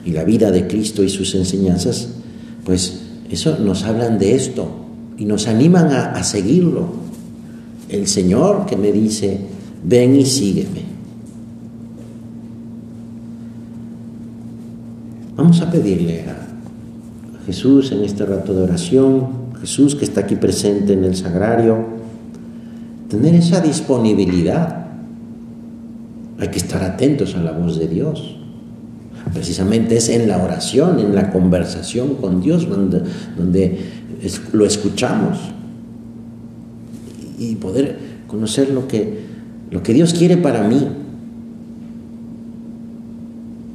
Y 0.05 0.11
la 0.11 0.25
vida 0.25 0.51
de 0.51 0.67
Cristo 0.67 1.03
y 1.03 1.09
sus 1.09 1.35
enseñanzas, 1.35 2.09
pues 2.65 3.01
eso 3.31 3.59
nos 3.59 3.85
hablan 3.85 4.19
de 4.19 4.35
esto 4.35 4.69
y 5.17 5.25
nos 5.25 5.49
animan 5.49 5.93
a, 5.93 6.13
a 6.13 6.23
seguirlo. 6.25 6.89
El 7.89 8.07
Señor 8.07 8.67
que 8.67 8.77
me 8.77 8.93
dice, 8.93 9.39
ven 9.83 10.17
y 10.17 10.27
sígueme. 10.27 10.83
Vamos 15.37 15.61
a 15.63 15.71
pedirle 15.71 16.23
a 16.23 16.44
Jesús 17.47 17.93
en 17.93 18.03
este 18.05 18.25
rato 18.25 18.55
de 18.55 18.63
oración, 18.63 19.27
Jesús 19.61 19.95
que 19.95 20.05
está 20.05 20.23
aquí 20.23 20.37
presente 20.37 20.95
en 20.95 21.05
el 21.05 21.15
sagrario, 21.17 21.85
tener 23.09 23.35
esa 23.35 23.61
disponibilidad. 23.61 24.87
Hay 26.39 26.49
que 26.49 26.59
estar 26.59 26.83
atentos 26.83 27.35
a 27.35 27.43
la 27.43 27.53
voz 27.53 27.79
de 27.79 27.87
Dios. 27.87 28.37
Precisamente 29.33 29.97
es 29.97 30.09
en 30.09 30.29
la 30.29 30.43
oración, 30.43 30.99
en 30.99 31.15
la 31.15 31.31
conversación 31.31 32.17
con 32.17 32.41
Dios 32.41 32.69
donde, 32.69 33.79
lo 34.53 34.65
escuchamos 34.65 35.39
y 37.39 37.57
poder 37.57 37.99
conocer 38.27 38.71
lo 38.71 38.87
que, 38.89 39.25
lo 39.71 39.83
que 39.83 39.93
Dios 39.93 40.15
quiere 40.15 40.37
para 40.37 40.63
mí. 40.67 40.89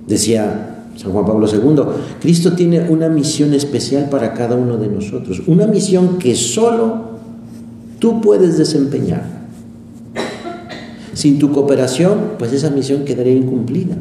Decía 0.08 0.79
San 1.00 1.14
Juan 1.14 1.26
Pablo 1.26 1.48
II, 1.48 1.82
Cristo 2.20 2.52
tiene 2.52 2.90
una 2.90 3.08
misión 3.08 3.54
especial 3.54 4.10
para 4.10 4.34
cada 4.34 4.58
uno 4.58 4.76
de 4.76 4.90
nosotros, 4.90 5.42
una 5.48 5.66
misión 5.66 6.18
que 6.18 6.36
solo 6.36 7.12
tú 8.00 8.20
puedes 8.20 8.58
desempeñar. 8.58 9.24
Sin 11.14 11.40
tu 11.40 11.54
cooperación, 11.54 12.34
pues 12.38 12.52
esa 12.52 12.70
misión 12.70 13.06
quedaría 13.06 13.32
incumplida. 13.32 13.96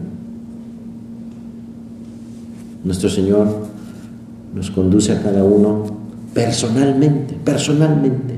Nuestro 2.82 3.08
Señor 3.08 3.46
nos 4.52 4.72
conduce 4.72 5.12
a 5.12 5.22
cada 5.22 5.44
uno 5.44 5.84
personalmente, 6.34 7.36
personalmente. 7.44 8.34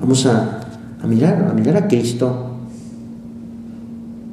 Vamos 0.00 0.26
a, 0.26 0.60
mirar, 1.08 1.48
a 1.50 1.54
mirar 1.54 1.76
a 1.76 1.88
Cristo 1.88 2.51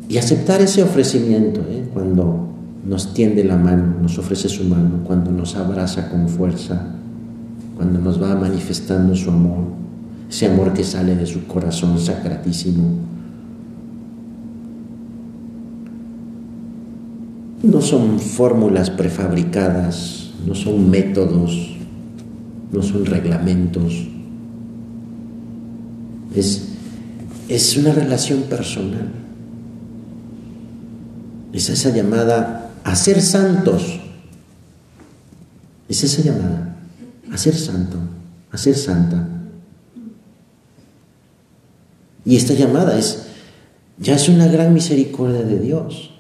y 0.10 0.18
aceptar 0.18 0.60
ese 0.60 0.82
ofrecimiento 0.82 1.62
¿eh? 1.70 1.88
cuando 1.94 2.50
nos 2.84 3.14
tiende 3.14 3.44
la 3.44 3.58
mano, 3.58 3.94
nos 4.02 4.18
ofrece 4.18 4.50
su 4.50 4.64
mano, 4.64 5.04
cuando 5.06 5.32
nos 5.32 5.56
abraza 5.56 6.10
con 6.10 6.28
fuerza, 6.28 6.96
cuando 7.76 8.00
nos 8.00 8.22
va 8.22 8.36
manifestando 8.36 9.16
su 9.16 9.30
amor, 9.30 9.66
ese 10.28 10.48
amor 10.48 10.74
que 10.74 10.84
sale 10.84 11.16
de 11.16 11.28
su 11.28 11.46
corazón 11.46 12.00
sacratísimo. 12.00 12.86
No 17.62 17.80
son 17.82 18.20
fórmulas 18.20 18.90
prefabricadas, 18.90 20.32
no 20.48 20.56
son 20.56 20.90
métodos, 20.90 21.78
no 22.72 22.82
son 22.82 23.06
reglamentos. 23.06 24.08
Es, 26.36 26.70
es 27.48 27.78
una 27.78 27.92
relación 27.92 28.44
personal. 28.44 29.29
Es 31.54 31.70
esa 31.70 31.90
llamada 31.90 32.72
a 32.84 32.96
ser 32.96 33.22
santos. 33.22 34.00
Es 35.88 36.04
esa 36.04 36.22
llamada 36.22 36.70
a 37.32 37.38
ser 37.38 37.56
santo, 37.56 37.98
a 38.52 38.58
ser 38.58 38.76
santa. 38.76 39.28
Y 42.26 42.36
esta 42.36 42.54
llamada 42.54 42.98
es, 42.98 43.26
ya 43.98 44.16
es 44.16 44.30
una 44.30 44.48
gran 44.48 44.74
misericordia 44.74 45.42
de 45.42 45.60
Dios. 45.60 46.12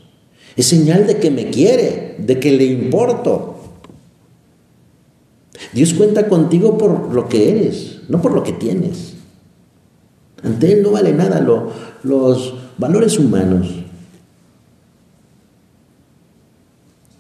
Es 0.56 0.68
señal 0.68 1.08
de 1.08 1.18
que 1.18 1.32
me 1.32 1.50
quiere, 1.50 2.16
de 2.20 2.40
que 2.40 2.52
le 2.52 2.66
importo. 2.66 3.58
Dios 5.74 5.94
cuenta 5.94 6.28
contigo 6.28 6.78
por 6.78 7.14
lo 7.14 7.30
que 7.30 7.52
eres, 7.52 8.02
no 8.08 8.22
por 8.22 8.34
lo 8.34 8.44
que 8.44 8.54
tienes. 8.54 9.14
Ante 10.44 10.74
Él 10.74 10.84
no 10.84 10.92
vale 10.92 11.14
nada 11.14 11.42
los 12.04 12.54
valores 12.78 13.20
humanos. 13.20 13.79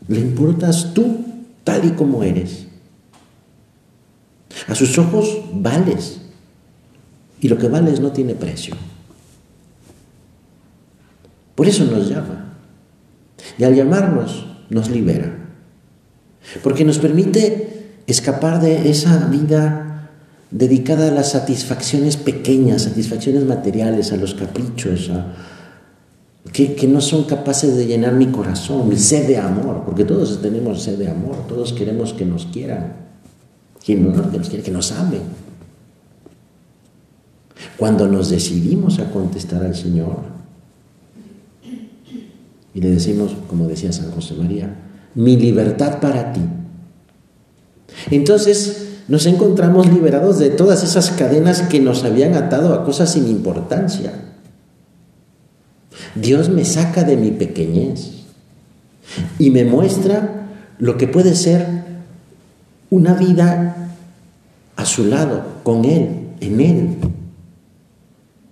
Le 0.09 0.19
importas 0.19 0.93
tú 0.93 1.23
tal 1.63 1.85
y 1.85 1.91
como 1.91 2.23
eres. 2.23 2.65
A 4.67 4.75
sus 4.75 4.97
ojos 4.97 5.39
vales. 5.53 6.19
Y 7.39 7.47
lo 7.47 7.57
que 7.57 7.69
vales 7.69 7.99
no 8.01 8.11
tiene 8.11 8.33
precio. 8.33 8.75
Por 11.55 11.67
eso 11.67 11.85
nos 11.85 12.09
llama. 12.09 12.55
Y 13.57 13.63
al 13.63 13.75
llamarnos 13.75 14.45
nos 14.69 14.89
libera. 14.89 15.31
Porque 16.63 16.83
nos 16.83 16.97
permite 16.97 17.99
escapar 18.07 18.59
de 18.61 18.89
esa 18.89 19.27
vida 19.27 20.09
dedicada 20.49 21.09
a 21.09 21.11
las 21.11 21.31
satisfacciones 21.31 22.17
pequeñas, 22.17 22.83
satisfacciones 22.83 23.43
materiales, 23.45 24.11
a 24.11 24.17
los 24.17 24.33
caprichos, 24.33 25.11
a, 25.11 25.35
que, 26.51 26.87
no 26.87 26.99
son 27.01 27.25
capaces 27.25 27.75
de 27.75 27.85
llenar 27.85 28.13
mi 28.13 28.27
corazón, 28.27 28.89
mi 28.89 28.97
sed 28.97 29.27
de 29.27 29.37
amor, 29.37 29.83
porque 29.85 30.03
todos 30.03 30.41
tenemos 30.41 30.81
sed 30.81 30.97
de 30.97 31.09
amor, 31.09 31.47
todos 31.47 31.73
queremos 31.73 32.13
que 32.13 32.25
nos 32.25 32.45
quieran, 32.47 32.93
que 33.83 33.95
nos, 33.95 34.49
que 34.49 34.71
nos 34.71 34.91
amen. 34.91 35.21
Cuando 37.77 38.07
nos 38.07 38.29
decidimos 38.29 38.99
a 38.99 39.11
contestar 39.11 39.63
al 39.63 39.75
Señor 39.75 40.17
y 42.73 42.81
le 42.81 42.89
decimos, 42.91 43.31
como 43.47 43.67
decía 43.67 43.91
San 43.91 44.11
José 44.11 44.33
María, 44.35 44.75
mi 45.15 45.37
libertad 45.37 45.99
para 45.99 46.33
ti. 46.33 46.41
Entonces 48.11 48.87
nos 49.07 49.25
encontramos 49.25 49.91
liberados 49.91 50.39
de 50.39 50.49
todas 50.49 50.83
esas 50.83 51.11
cadenas 51.11 51.63
que 51.63 51.79
nos 51.79 52.03
habían 52.03 52.35
atado 52.35 52.73
a 52.73 52.85
cosas 52.85 53.11
sin 53.11 53.27
importancia 53.27 54.13
Dios 56.15 56.49
me 56.49 56.65
saca 56.65 57.03
de 57.03 57.17
mi 57.17 57.31
pequeñez 57.31 58.23
y 59.37 59.49
me 59.51 59.65
muestra 59.65 60.47
lo 60.79 60.97
que 60.97 61.07
puede 61.07 61.35
ser 61.35 61.67
una 62.89 63.13
vida 63.13 63.75
a 64.75 64.85
su 64.85 65.05
lado, 65.05 65.43
con 65.63 65.85
Él, 65.85 66.29
en 66.39 66.61
Él, 66.61 66.97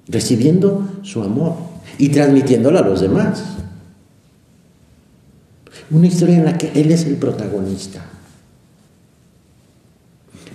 recibiendo 0.07 0.87
su 1.03 1.23
amor 1.23 1.55
y 1.97 2.09
transmitiéndolo 2.09 2.79
a 2.79 2.81
los 2.81 3.01
demás. 3.01 3.43
Una 5.89 6.07
historia 6.07 6.37
en 6.37 6.45
la 6.45 6.57
que 6.57 6.71
Él 6.79 6.91
es 6.91 7.05
el 7.05 7.15
protagonista. 7.15 8.05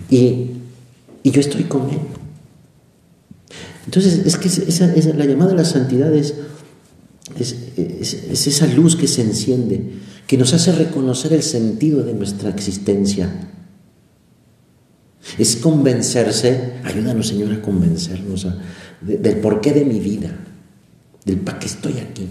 Y, 0.09 0.51
yo 1.23 1.41
estoy 1.41 1.63
con 1.63 1.89
Él. 1.89 1.99
Entonces, 3.85 4.25
es 4.25 4.37
que 4.37 4.47
esa, 4.47 4.87
la 5.13 5.25
llamada 5.25 5.53
a 5.53 5.55
la 5.55 5.65
santidad 5.65 6.13
es 6.13 6.35
es, 7.39 8.47
esa 8.47 8.67
luz 8.67 8.95
que 8.95 9.07
se 9.07 9.21
enciende, 9.21 9.81
que 10.27 10.37
nos 10.37 10.53
hace 10.53 10.71
reconocer 10.71 11.33
el 11.33 11.43
sentido 11.43 12.03
de 12.03 12.13
nuestra 12.13 12.49
existencia. 12.49 13.49
Es 15.37 15.55
convencerse, 15.55 16.73
ayúdanos 16.83 17.27
Señor 17.27 17.53
a 17.53 17.61
convencernos, 17.61 18.47
del 19.01 19.37
porqué 19.37 19.71
de 19.71 19.85
mi 19.85 19.99
vida, 19.99 20.29
del 21.25 21.37
para 21.37 21.59
qué 21.59 21.67
estoy 21.67 21.93
aquí. 21.99 22.27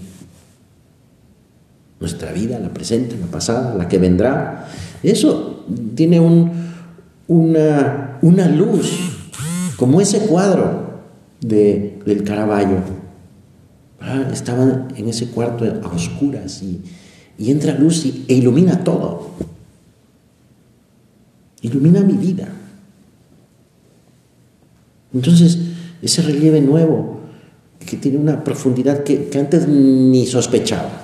Nuestra 2.01 2.33
vida, 2.33 2.59
la 2.59 2.73
presente, 2.73 3.17
la 3.19 3.27
pasada, 3.27 3.75
la 3.75 3.89
que 3.89 3.99
vendrá. 3.99 4.69
Eso 5.03 5.65
tiene 5.95 6.21
un, 6.21 6.51
una, 7.29 8.19
una 8.23 8.49
luz, 8.49 8.93
como 9.77 10.01
ese 10.01 10.21
cuadro 10.21 11.03
de, 11.41 12.01
del 12.05 12.25
Caravaggio. 12.25 13.02
Ah, 14.05 14.29
estaba 14.33 14.89
en 14.97 15.09
ese 15.09 15.29
cuarto 15.29 15.65
a 15.65 15.87
oscuras 15.89 16.61
y, 16.63 16.81
entra 17.39 17.79
luz 17.79 18.05
e 18.05 18.35
ilumina 18.35 18.83
todo. 18.83 19.31
Ilumina 21.63 22.01
mi 22.01 22.15
vida. 22.15 22.49
Entonces, 25.15 25.59
ese 26.03 26.23
relieve 26.23 26.61
nuevo, 26.61 27.21
que 27.79 27.97
tiene 27.97 28.19
una 28.19 28.43
profundidad 28.43 29.05
que 29.05 29.31
antes 29.39 29.69
ni 29.69 30.27
sospechaba. 30.27 31.03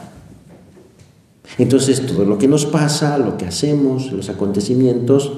Entonces, 1.58 2.04
todo 2.04 2.24
lo 2.24 2.38
que 2.38 2.48
nos 2.48 2.66
pasa, 2.66 3.18
lo 3.18 3.36
que 3.36 3.46
hacemos, 3.46 4.12
los 4.12 4.28
acontecimientos, 4.28 5.32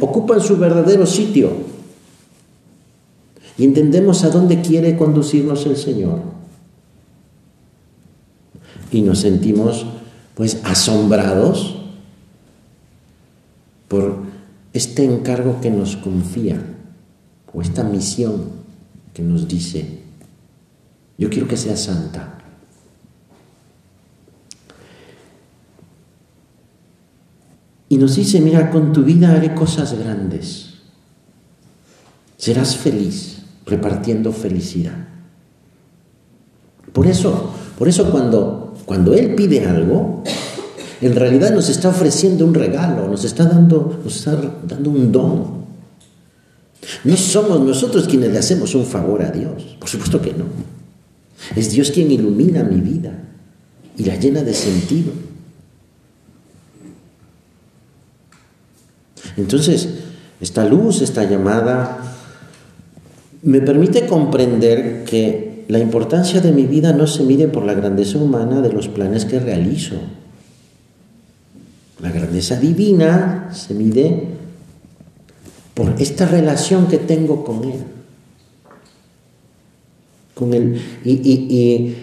ocupan 0.00 0.40
su 0.40 0.56
verdadero 0.56 1.06
sitio. 1.06 1.50
Y 3.58 3.64
entendemos 3.64 4.24
a 4.24 4.30
dónde 4.30 4.60
quiere 4.60 4.96
conducirnos 4.96 5.64
el 5.66 5.76
Señor. 5.76 6.20
Y 8.96 9.02
nos 9.02 9.18
sentimos 9.18 9.84
pues 10.34 10.62
asombrados 10.64 11.76
por 13.88 14.22
este 14.72 15.04
encargo 15.04 15.60
que 15.60 15.70
nos 15.70 15.96
confía 15.96 16.58
o 17.52 17.60
esta 17.60 17.84
misión 17.84 18.52
que 19.12 19.20
nos 19.20 19.46
dice, 19.48 19.98
yo 21.18 21.28
quiero 21.28 21.46
que 21.46 21.58
sea 21.58 21.76
santa. 21.76 22.38
Y 27.90 27.98
nos 27.98 28.16
dice, 28.16 28.40
mira, 28.40 28.70
con 28.70 28.94
tu 28.94 29.02
vida 29.02 29.32
haré 29.32 29.54
cosas 29.54 29.92
grandes. 29.92 30.76
Serás 32.38 32.78
feliz 32.78 33.42
repartiendo 33.66 34.32
felicidad. 34.32 35.06
Por 36.94 37.06
eso, 37.06 37.52
por 37.78 37.88
eso 37.88 38.10
cuando, 38.10 38.65
cuando 38.86 39.14
Él 39.14 39.34
pide 39.34 39.66
algo, 39.66 40.22
en 41.00 41.14
realidad 41.14 41.52
nos 41.52 41.68
está 41.68 41.88
ofreciendo 41.88 42.46
un 42.46 42.54
regalo, 42.54 43.08
nos 43.08 43.24
está 43.24 43.44
dando, 43.44 44.00
nos 44.02 44.16
está 44.16 44.40
dando 44.66 44.90
un 44.90 45.12
don. 45.12 45.66
No 47.04 47.16
somos 47.16 47.60
nosotros 47.60 48.06
quienes 48.06 48.32
le 48.32 48.38
hacemos 48.38 48.74
un 48.74 48.86
favor 48.86 49.22
a 49.22 49.30
Dios, 49.30 49.76
por 49.78 49.88
supuesto 49.88 50.22
que 50.22 50.32
no. 50.32 50.44
Es 51.54 51.70
Dios 51.70 51.90
quien 51.90 52.10
ilumina 52.10 52.62
mi 52.62 52.80
vida 52.80 53.12
y 53.98 54.04
la 54.04 54.16
llena 54.16 54.42
de 54.42 54.54
sentido. 54.54 55.12
Entonces, 59.36 59.88
esta 60.40 60.64
luz, 60.64 61.02
esta 61.02 61.24
llamada, 61.24 61.98
me 63.42 63.60
permite 63.60 64.06
comprender 64.06 65.04
que 65.04 65.45
la 65.68 65.78
importancia 65.78 66.40
de 66.40 66.52
mi 66.52 66.66
vida 66.66 66.92
no 66.92 67.06
se 67.06 67.24
mide 67.24 67.48
por 67.48 67.64
la 67.64 67.74
grandeza 67.74 68.18
humana 68.18 68.60
de 68.60 68.72
los 68.72 68.88
planes 68.88 69.24
que 69.24 69.40
realizo. 69.40 69.96
La 72.00 72.12
grandeza 72.12 72.60
divina 72.60 73.48
se 73.52 73.74
mide 73.74 74.28
por 75.74 75.94
esta 75.98 76.26
relación 76.26 76.86
que 76.86 76.98
tengo 76.98 77.44
con 77.44 77.64
Él. 77.64 77.84
Con 80.34 80.54
Él 80.54 80.80
y, 81.04 81.96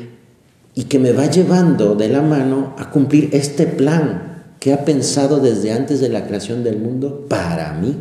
y, 0.75 0.83
que 0.85 0.99
me 0.99 1.11
va 1.11 1.27
llevando 1.27 1.95
de 1.95 2.09
la 2.09 2.21
mano 2.21 2.73
a 2.77 2.89
cumplir 2.89 3.29
este 3.31 3.65
plan 3.65 4.43
que 4.59 4.73
ha 4.73 4.83
pensado 4.83 5.39
desde 5.39 5.71
antes 5.71 6.01
de 6.01 6.09
la 6.09 6.27
creación 6.27 6.63
del 6.63 6.79
mundo 6.79 7.25
para 7.29 7.73
mí. 7.73 7.95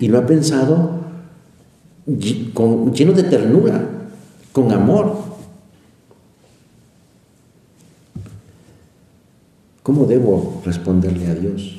Y 0.00 0.08
lo 0.08 0.18
ha 0.18 0.26
pensado 0.26 1.00
lleno 2.06 3.12
de 3.12 3.22
ternura, 3.24 3.95
con 4.56 4.72
amor. 4.72 5.12
¿Cómo 9.82 10.06
debo 10.06 10.62
responderle 10.64 11.26
a 11.26 11.34
Dios? 11.34 11.76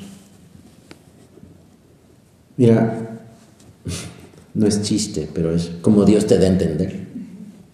Mira, 2.56 3.18
no 4.54 4.68
es 4.68 4.82
chiste, 4.82 5.28
pero 5.34 5.52
es 5.52 5.72
como 5.82 6.04
Dios 6.04 6.28
te 6.28 6.38
da 6.38 6.44
a 6.44 6.50
entender, 6.50 7.00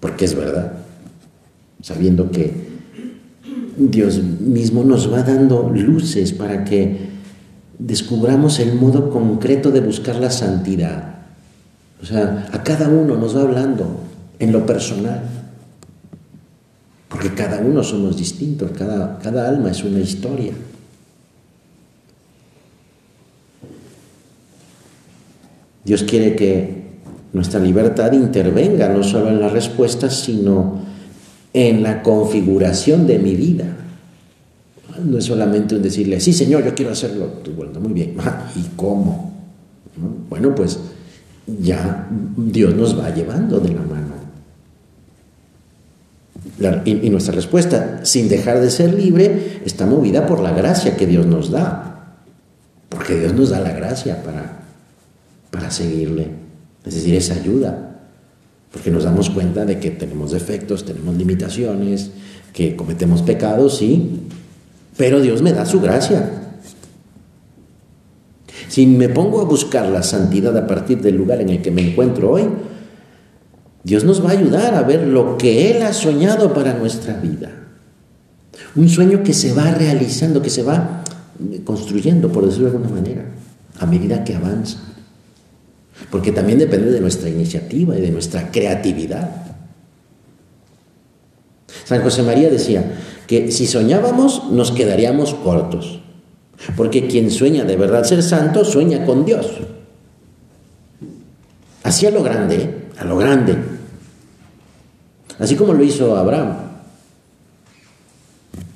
porque 0.01 0.25
es 0.25 0.35
verdad, 0.35 0.73
sabiendo 1.83 2.31
que 2.31 2.65
Dios 3.77 4.23
mismo 4.23 4.85
nos 4.85 5.13
va 5.13 5.23
dando 5.23 5.69
luces 5.69 6.33
para 6.33 6.65
que 6.65 7.11
descubramos 7.79 8.59
el 8.59 8.73
modo 8.73 9.11
concreto 9.11 9.71
de 9.71 9.81
buscar 9.81 10.17
la 10.17 10.31
santidad 10.31 11.11
o 12.03 12.07
sea, 12.07 12.49
a 12.53 12.63
cada 12.63 12.89
uno 12.89 13.17
nos 13.17 13.35
va 13.35 13.41
hablando 13.41 14.14
en 14.39 14.53
lo 14.53 14.65
personal. 14.67 15.23
Porque 17.09 17.33
cada 17.33 17.61
uno 17.61 17.83
somos 17.85 18.17
distintos, 18.17 18.73
cada, 18.73 19.49
alma 19.49 19.71
es 19.71 19.85
una 19.85 20.01
historia. 20.01 20.53
Dios 25.85 26.03
quiere 26.03 26.35
que 26.35 26.85
nuestra 27.33 27.61
libertad 27.61 28.13
intervenga 28.13 28.89
no 28.89 29.03
solo 29.03 29.29
en 29.29 29.41
las 29.41 29.53
respuestas, 29.53 30.21
sino 30.21 30.81
en 31.53 31.83
la 31.83 32.03
configuración 32.03 33.07
de 33.07 33.19
mi 33.19 33.37
vida. 33.37 33.67
No 35.05 35.19
es 35.19 35.25
solamente 35.25 35.77
un 35.77 35.83
decirle, 35.83 36.21
sí, 36.21 36.33
Señor, 36.33 36.65
yo 36.65 36.75
quiero 36.75 36.91
hacerlo. 36.91 37.29
Muy 37.81 37.93
bien. 37.93 38.17
¿Y 38.57 38.75
cómo? 38.77 39.33
Bueno, 40.29 40.55
pues 40.55 40.81
ya 41.47 42.09
Dios 42.37 42.75
nos 42.75 42.99
va 42.99 43.15
llevando 43.15 43.61
de 43.61 43.69
la 43.69 43.83
mano. 43.83 44.04
Y, 46.85 47.11
nuestra 47.11 47.35
respuesta, 47.35 48.01
sin 48.05 48.29
dejar 48.29 48.61
de 48.61 48.71
ser 48.71 48.95
libre, 48.95 49.61
está 49.65 49.87
movida 49.87 50.27
por 50.27 50.41
la 50.41 50.53
gracia 50.53 50.97
que 50.97 51.07
Dios 51.07 51.27
nos 51.27 51.51
da. 51.51 52.17
Porque 52.89 53.19
Dios 53.19 53.33
nos 53.33 53.51
da 53.51 53.61
la 53.61 53.73
gracia 53.73 54.23
para, 54.23 54.61
para 55.51 55.71
seguirle. 55.71 56.29
Es 56.85 56.95
decir, 56.95 57.15
esa 57.15 57.35
ayuda. 57.35 57.99
Porque 58.71 58.91
nos 58.91 59.05
damos 59.05 59.31
cuenta 59.31 59.65
de 59.65 59.79
que 59.79 59.91
tenemos 59.91 60.31
defectos, 60.33 60.85
tenemos 60.85 61.17
limitaciones, 61.17 62.11
que 62.53 62.77
cometemos 62.77 63.23
pecados, 63.23 63.79
sí. 63.79 64.21
Pero 64.97 65.21
Dios 65.21 65.43
me 65.43 65.53
da 65.53 65.67
su 65.67 65.81
gracia. 65.81 66.43
Si 68.69 68.87
me 68.87 69.09
pongo 69.09 69.41
a 69.41 69.45
buscar 69.45 69.89
la 69.89 70.03
santidad 70.03 70.57
a 70.57 70.67
partir 70.67 71.01
del 71.01 71.17
lugar 71.17 71.41
en 71.41 71.49
el 71.49 71.63
que 71.63 71.71
me 71.71 71.91
encuentro 71.91 72.31
hoy, 72.31 72.45
Dios 73.85 74.05
nos 74.05 74.25
va 74.25 74.31
a 74.31 74.33
ayudar 74.33 74.75
a 74.75 74.83
ver 74.83 75.07
lo 75.07 75.37
que 75.37 75.71
Él 75.71 75.83
ha 75.83 75.93
soñado 75.93 76.55
para 76.55 76.73
nuestra 76.73 77.15
vida. 77.15 77.53
Un 78.75 78.89
sueño 78.89 79.23
que 79.23 79.35
se 79.35 79.53
va 79.53 79.71
realizando, 79.71 80.41
que 80.41 80.51
se 80.51 80.63
va 80.63 81.05
construyendo, 81.65 82.33
por 82.33 82.47
decirlo 82.47 82.71
de 82.71 82.77
alguna 82.77 82.95
manera, 82.95 83.25
a 83.79 83.87
medida 83.87 84.25
que 84.25 84.35
avanza. 84.35 84.79
Porque 86.11 86.33
también 86.33 86.59
depende 86.59 86.91
de 86.91 87.01
nuestra 87.01 87.29
iniciativa 87.29 87.97
y 87.97 88.01
de 88.01 88.11
nuestra 88.11 88.51
creatividad. 88.51 89.31
San 91.85 92.03
José 92.03 92.23
María 92.23 92.49
decía 92.49 92.85
que 93.27 93.53
si 93.53 93.67
soñábamos 93.67 94.51
nos 94.51 94.73
quedaríamos 94.73 95.35
cortos. 95.35 96.01
Porque 96.77 97.07
quien 97.07 97.31
sueña 97.31 97.65
de 97.65 97.77
verdad 97.77 98.05
ser 98.05 98.23
santo, 98.23 98.65
sueña 98.65 99.05
con 99.05 99.27
Dios. 99.27 99.47
Así 101.83 102.07
a 102.07 102.11
lo 102.11 102.23
grande, 102.23 102.57
¿eh? 102.57 102.85
a 102.99 103.05
lo 103.05 103.19
grande. 103.19 103.74
Así 105.39 105.57
como 105.57 105.73
lo 105.73 105.83
hizo 105.83 106.17
Abraham. 106.17 106.57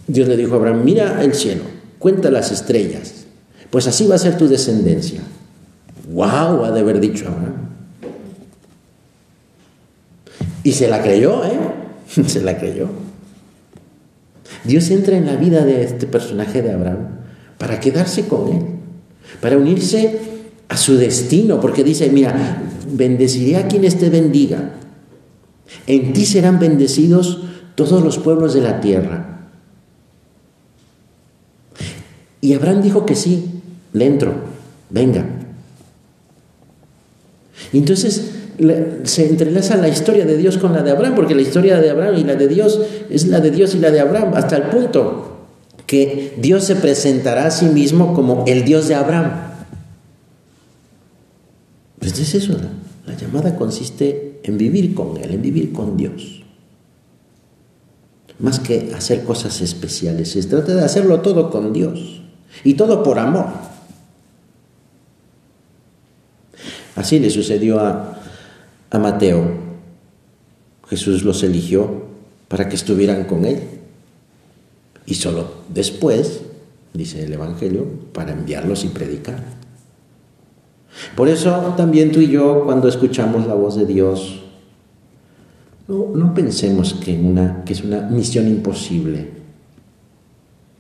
Dios 0.06 0.28
le 0.28 0.36
dijo 0.36 0.54
a 0.54 0.56
Abraham, 0.56 0.82
mira 0.84 1.22
el 1.22 1.34
cielo, 1.34 1.62
cuenta 1.98 2.30
las 2.30 2.50
estrellas, 2.50 3.26
pues 3.70 3.86
así 3.86 4.06
va 4.06 4.14
a 4.14 4.18
ser 4.18 4.36
tu 4.38 4.48
descendencia. 4.48 5.20
¡Wow! 6.10 6.64
Ha 6.64 6.70
de 6.72 6.80
haber 6.80 7.00
dicho 7.00 7.28
Abraham. 7.28 7.68
Y 10.64 10.72
se 10.72 10.88
la 10.88 11.02
creyó, 11.02 11.44
¿eh? 11.44 11.58
se 12.26 12.42
la 12.42 12.58
creyó. 12.58 12.88
Dios 14.64 14.90
entra 14.90 15.16
en 15.16 15.26
la 15.26 15.36
vida 15.36 15.64
de 15.64 15.84
este 15.84 16.06
personaje 16.06 16.62
de 16.62 16.72
Abraham 16.72 17.08
para 17.58 17.80
quedarse 17.80 18.26
con 18.26 18.48
Él, 18.48 18.62
para 19.40 19.56
unirse 19.56 20.20
a 20.68 20.76
su 20.76 20.96
destino, 20.96 21.60
porque 21.60 21.84
dice, 21.84 22.10
mira, 22.10 22.62
bendeciré 22.90 23.56
a 23.56 23.68
quienes 23.68 23.98
te 23.98 24.10
bendiga, 24.10 24.72
en 25.86 26.12
ti 26.12 26.26
serán 26.26 26.58
bendecidos 26.58 27.40
todos 27.74 28.02
los 28.02 28.18
pueblos 28.18 28.54
de 28.54 28.60
la 28.60 28.80
tierra. 28.80 29.48
Y 32.40 32.54
Abraham 32.54 32.82
dijo 32.82 33.04
que 33.04 33.14
sí, 33.14 33.60
le 33.92 34.06
entro, 34.06 34.34
venga. 34.90 35.24
entonces 37.72 38.32
se 39.04 39.28
entrelaza 39.28 39.76
la 39.76 39.88
historia 39.88 40.24
de 40.24 40.36
Dios 40.36 40.58
con 40.58 40.72
la 40.72 40.82
de 40.82 40.90
Abraham, 40.90 41.14
porque 41.14 41.34
la 41.34 41.42
historia 41.42 41.80
de 41.80 41.90
Abraham 41.90 42.16
y 42.16 42.24
la 42.24 42.34
de 42.34 42.48
Dios 42.48 42.80
es 43.08 43.28
la 43.28 43.40
de 43.40 43.50
Dios 43.50 43.74
y 43.74 43.78
la 43.78 43.90
de 43.90 44.00
Abraham, 44.00 44.32
hasta 44.34 44.56
el 44.56 44.64
punto 44.64 45.46
que 45.86 46.34
Dios 46.38 46.64
se 46.64 46.76
presentará 46.76 47.46
a 47.46 47.50
sí 47.50 47.66
mismo 47.66 48.14
como 48.14 48.44
el 48.46 48.64
Dios 48.64 48.88
de 48.88 48.94
Abraham. 48.94 49.30
Pues 51.98 52.18
es 52.18 52.34
eso, 52.34 52.56
la 53.06 53.16
llamada 53.16 53.56
consiste 53.56 54.27
en 54.42 54.58
vivir 54.58 54.94
con 54.94 55.16
Él, 55.16 55.32
en 55.32 55.42
vivir 55.42 55.72
con 55.72 55.96
Dios. 55.96 56.42
Más 58.38 58.60
que 58.60 58.92
hacer 58.94 59.24
cosas 59.24 59.60
especiales, 59.60 60.30
se 60.30 60.42
trata 60.44 60.74
de 60.74 60.84
hacerlo 60.84 61.20
todo 61.20 61.50
con 61.50 61.72
Dios 61.72 62.22
y 62.64 62.74
todo 62.74 63.02
por 63.02 63.18
amor. 63.18 63.46
Así 66.94 67.18
le 67.18 67.30
sucedió 67.30 67.80
a, 67.80 68.20
a 68.90 68.98
Mateo. 68.98 69.68
Jesús 70.88 71.22
los 71.22 71.42
eligió 71.42 72.06
para 72.48 72.68
que 72.68 72.76
estuvieran 72.76 73.24
con 73.24 73.44
Él. 73.44 73.62
Y 75.06 75.14
solo 75.14 75.48
después, 75.68 76.40
dice 76.92 77.24
el 77.24 77.32
Evangelio, 77.32 77.86
para 78.12 78.32
enviarlos 78.32 78.84
y 78.84 78.88
predicar. 78.88 79.42
Por 81.16 81.28
eso 81.28 81.74
también 81.76 82.12
tú 82.12 82.20
y 82.20 82.28
yo, 82.28 82.64
cuando 82.64 82.88
escuchamos 82.88 83.46
la 83.46 83.54
voz 83.54 83.76
de 83.76 83.86
Dios, 83.86 84.40
no, 85.88 86.34
pensemos 86.34 86.94
que, 86.94 87.18
es 87.66 87.82
una 87.82 88.02
misión 88.02 88.46
imposible 88.46 89.30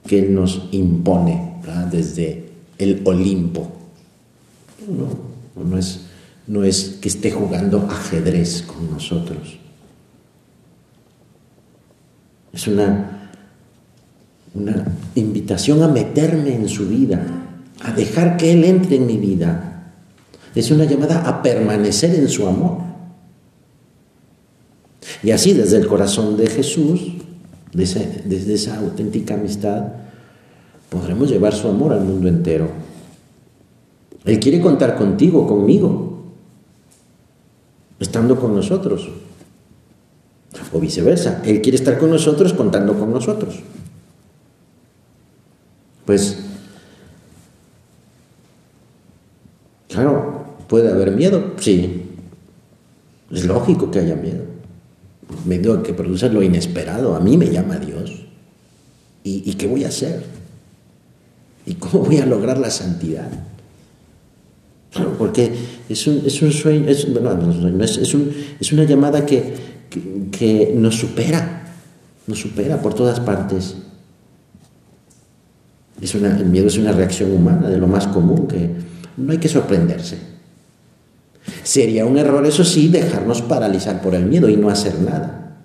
que 0.06 0.18
Él 0.18 0.34
nos 0.34 0.68
impone 0.72 1.54
desde 1.90 2.50
el 2.78 3.02
Olimpo. 3.04 3.68
No, 4.86 5.64
no 5.64 5.78
es 5.78 6.08
no 6.48 6.64
es 6.64 6.96
que 7.00 7.08
esté 7.08 7.30
jugando 7.30 7.86
ajedrez 7.88 8.62
con 8.62 8.90
nosotros. 8.90 9.58
Es 12.52 12.66
una, 12.66 13.30
una 14.54 14.86
invitación 15.14 15.82
a 15.82 15.88
meterme 15.88 16.54
en 16.54 16.68
su 16.68 16.88
vida, 16.88 17.22
a 17.82 17.92
dejar 17.92 18.38
que 18.38 18.52
Él 18.52 18.64
entre 18.64 18.96
en 18.96 19.06
mi 19.06 19.18
vida. 19.18 19.77
Es 20.54 20.70
una 20.70 20.84
llamada 20.84 21.28
a 21.28 21.42
permanecer 21.42 22.14
en 22.14 22.28
su 22.28 22.46
amor. 22.46 22.78
Y 25.22 25.30
así 25.30 25.52
desde 25.52 25.76
el 25.76 25.86
corazón 25.86 26.36
de 26.36 26.46
Jesús, 26.46 27.00
desde, 27.72 28.54
esa 28.54 28.78
auténtica 28.78 29.34
amistad, 29.34 29.84
podremos 30.90 31.30
llevar 31.30 31.54
su 31.54 31.68
amor 31.68 31.92
al 31.92 32.04
mundo 32.04 32.28
entero. 32.28 32.68
Él 34.24 34.38
quiere 34.40 34.60
contar 34.60 34.96
contigo, 34.96 35.46
conmigo 35.46 36.08
estando 38.00 38.38
con 38.38 38.54
nosotros. 38.54 39.08
O 40.72 40.80
viceversa, 40.80 41.42
Él 41.44 41.60
quiere 41.60 41.76
estar 41.76 41.98
con 41.98 42.10
nosotros 42.10 42.52
contando 42.52 42.98
con 42.98 43.12
nosotros. 43.12 43.60
Pues, 46.04 46.38
claro, 49.88 50.27
puede 50.68 50.90
haber 50.90 51.12
miedo, 51.12 51.54
sí. 51.58 52.02
Es 53.30 53.44
lógico 53.44 53.90
que 53.90 54.00
haya 54.00 54.16
miedo. 54.16 54.44
Miedo 55.44 55.82
que 55.82 55.92
produce 55.92 56.30
lo 56.30 56.42
inesperado. 56.42 57.14
A 57.14 57.20
mí 57.20 57.36
me 57.36 57.50
llama 57.50 57.76
Dios. 57.78 58.26
¿Y, 59.24 59.50
¿Y 59.50 59.54
qué 59.54 59.66
voy 59.66 59.84
a 59.84 59.88
hacer? 59.88 60.22
¿Y 61.66 61.74
cómo 61.74 62.04
voy 62.04 62.18
a 62.18 62.26
lograr 62.26 62.58
la 62.58 62.70
santidad? 62.70 63.28
porque 65.18 65.52
es 65.88 66.06
un, 66.06 66.22
es 66.24 66.42
un 66.42 66.52
sueño, 66.52 66.88
es, 66.88 67.04
es, 67.04 68.14
un, 68.14 68.34
es, 68.58 68.72
una 68.72 68.84
llamada 68.84 69.24
que, 69.24 69.54
que, 70.30 70.72
nos 70.74 70.96
supera, 70.96 71.74
nos 72.26 72.40
supera 72.40 72.80
por 72.80 72.94
todas 72.94 73.20
partes. 73.20 73.76
Es 76.00 76.14
una, 76.14 76.36
el 76.36 76.46
miedo 76.46 76.68
es 76.68 76.78
una 76.78 76.92
reacción 76.92 77.32
humana 77.32 77.68
de 77.68 77.78
lo 77.78 77.86
más 77.86 78.06
común, 78.06 78.46
que 78.46 78.70
no 79.16 79.32
hay 79.32 79.38
que 79.38 79.48
sorprenderse. 79.48 80.37
Sería 81.62 82.06
un 82.06 82.18
error, 82.18 82.46
eso 82.46 82.64
sí, 82.64 82.88
dejarnos 82.88 83.42
paralizar 83.42 84.00
por 84.00 84.14
el 84.14 84.26
miedo 84.26 84.48
y 84.48 84.56
no 84.56 84.70
hacer 84.70 85.00
nada. 85.00 85.56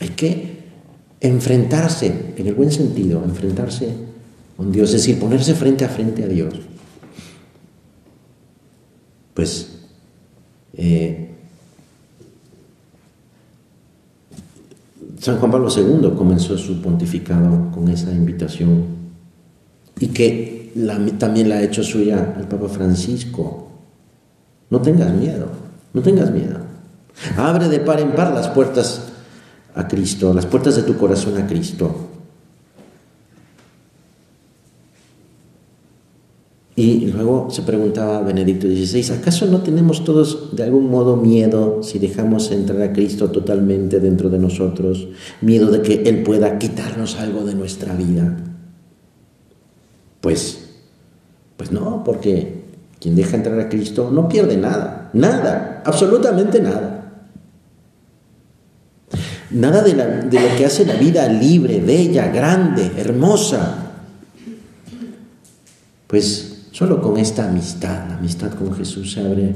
Hay 0.00 0.10
que 0.10 0.60
enfrentarse, 1.20 2.34
en 2.36 2.46
el 2.46 2.54
buen 2.54 2.72
sentido, 2.72 3.22
enfrentarse 3.24 3.94
con 4.56 4.72
Dios, 4.72 4.90
es 4.90 5.02
decir, 5.02 5.18
ponerse 5.18 5.54
frente 5.54 5.84
a 5.84 5.88
frente 5.88 6.24
a 6.24 6.26
Dios. 6.26 6.54
Pues 9.34 9.78
eh, 10.74 11.30
San 15.18 15.38
Juan 15.38 15.50
Pablo 15.50 15.68
II 15.74 16.12
comenzó 16.16 16.56
su 16.56 16.80
pontificado 16.80 17.70
con 17.72 17.88
esa 17.88 18.10
invitación 18.10 18.99
y 20.00 20.08
que 20.08 20.72
también 21.18 21.48
la 21.48 21.56
ha 21.56 21.62
hecho 21.62 21.84
suya 21.84 22.34
el 22.38 22.46
Papa 22.46 22.68
Francisco. 22.68 23.68
No 24.70 24.80
tengas 24.80 25.12
miedo, 25.12 25.46
no 25.92 26.00
tengas 26.00 26.30
miedo. 26.30 26.58
Abre 27.36 27.68
de 27.68 27.80
par 27.80 28.00
en 28.00 28.12
par 28.12 28.32
las 28.32 28.48
puertas 28.48 29.08
a 29.74 29.86
Cristo, 29.86 30.32
las 30.32 30.46
puertas 30.46 30.76
de 30.76 30.82
tu 30.82 30.96
corazón 30.96 31.36
a 31.36 31.46
Cristo. 31.46 32.08
Y 36.76 37.08
luego 37.08 37.48
se 37.50 37.60
preguntaba 37.60 38.22
Benedicto 38.22 38.66
XVI, 38.66 39.18
¿acaso 39.18 39.44
no 39.46 39.60
tenemos 39.60 40.02
todos 40.02 40.56
de 40.56 40.62
algún 40.62 40.88
modo 40.88 41.16
miedo 41.16 41.82
si 41.82 41.98
dejamos 41.98 42.50
entrar 42.52 42.80
a 42.80 42.92
Cristo 42.94 43.30
totalmente 43.30 44.00
dentro 44.00 44.30
de 44.30 44.38
nosotros? 44.38 45.08
Miedo 45.42 45.70
de 45.70 45.82
que 45.82 46.04
Él 46.08 46.22
pueda 46.22 46.58
quitarnos 46.58 47.16
algo 47.16 47.44
de 47.44 47.54
nuestra 47.54 47.94
vida. 47.94 48.49
Pues, 50.20 50.68
pues 51.56 51.72
no, 51.72 52.04
porque 52.04 52.64
quien 53.00 53.16
deja 53.16 53.36
entrar 53.36 53.58
a 53.58 53.68
Cristo 53.68 54.10
no 54.12 54.28
pierde 54.28 54.56
nada, 54.56 55.10
nada, 55.12 55.82
absolutamente 55.84 56.60
nada. 56.60 56.96
Nada 59.50 59.82
de, 59.82 59.94
lo 59.94 60.56
que 60.56 60.64
hace 60.64 60.86
la 60.86 60.94
vida 60.94 61.26
libre, 61.28 61.80
bella, 61.80 62.28
grande, 62.28 62.92
hermosa. 62.96 63.92
Pues 66.06 66.50
Solo 66.80 67.02
con 67.02 67.18
esta 67.18 67.46
amistad, 67.46 68.08
la 68.08 68.16
amistad 68.16 68.52
con 68.52 68.74
Jesús, 68.74 69.12
se 69.12 69.20
abre 69.20 69.54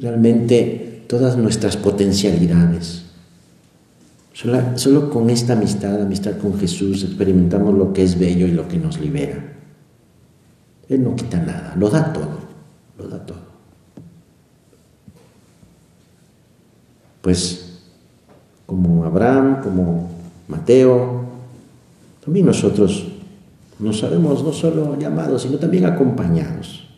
realmente 0.00 1.02
todas 1.08 1.36
nuestras 1.36 1.76
potencialidades. 1.76 3.06
Solo, 4.32 5.10
con 5.10 5.30
esta 5.30 5.54
amistad, 5.54 6.00
amistad 6.00 6.36
con 6.36 6.56
Jesús, 6.60 7.02
experimentamos 7.02 7.76
lo 7.76 7.92
que 7.92 8.04
es 8.04 8.16
bello 8.16 8.46
y 8.46 8.52
lo 8.52 8.68
que 8.68 8.76
nos 8.76 9.00
libera. 9.00 9.57
Él 10.88 11.04
no 11.04 11.14
quita 11.14 11.38
nada, 11.38 11.74
lo 11.76 11.90
da 11.90 12.12
todo, 12.12 12.38
lo 12.98 13.08
da 13.08 13.24
todo. 13.24 13.48
Pues 17.20 17.80
como 18.66 19.04
Abraham, 19.04 19.60
como 19.62 20.10
Mateo, 20.48 21.24
también 22.24 22.46
nosotros 22.46 23.06
nos 23.78 23.98
sabemos 23.98 24.42
no 24.42 24.52
solo 24.52 24.98
llamados, 24.98 25.42
sino 25.42 25.58
también 25.58 25.84
acompañados, 25.84 26.88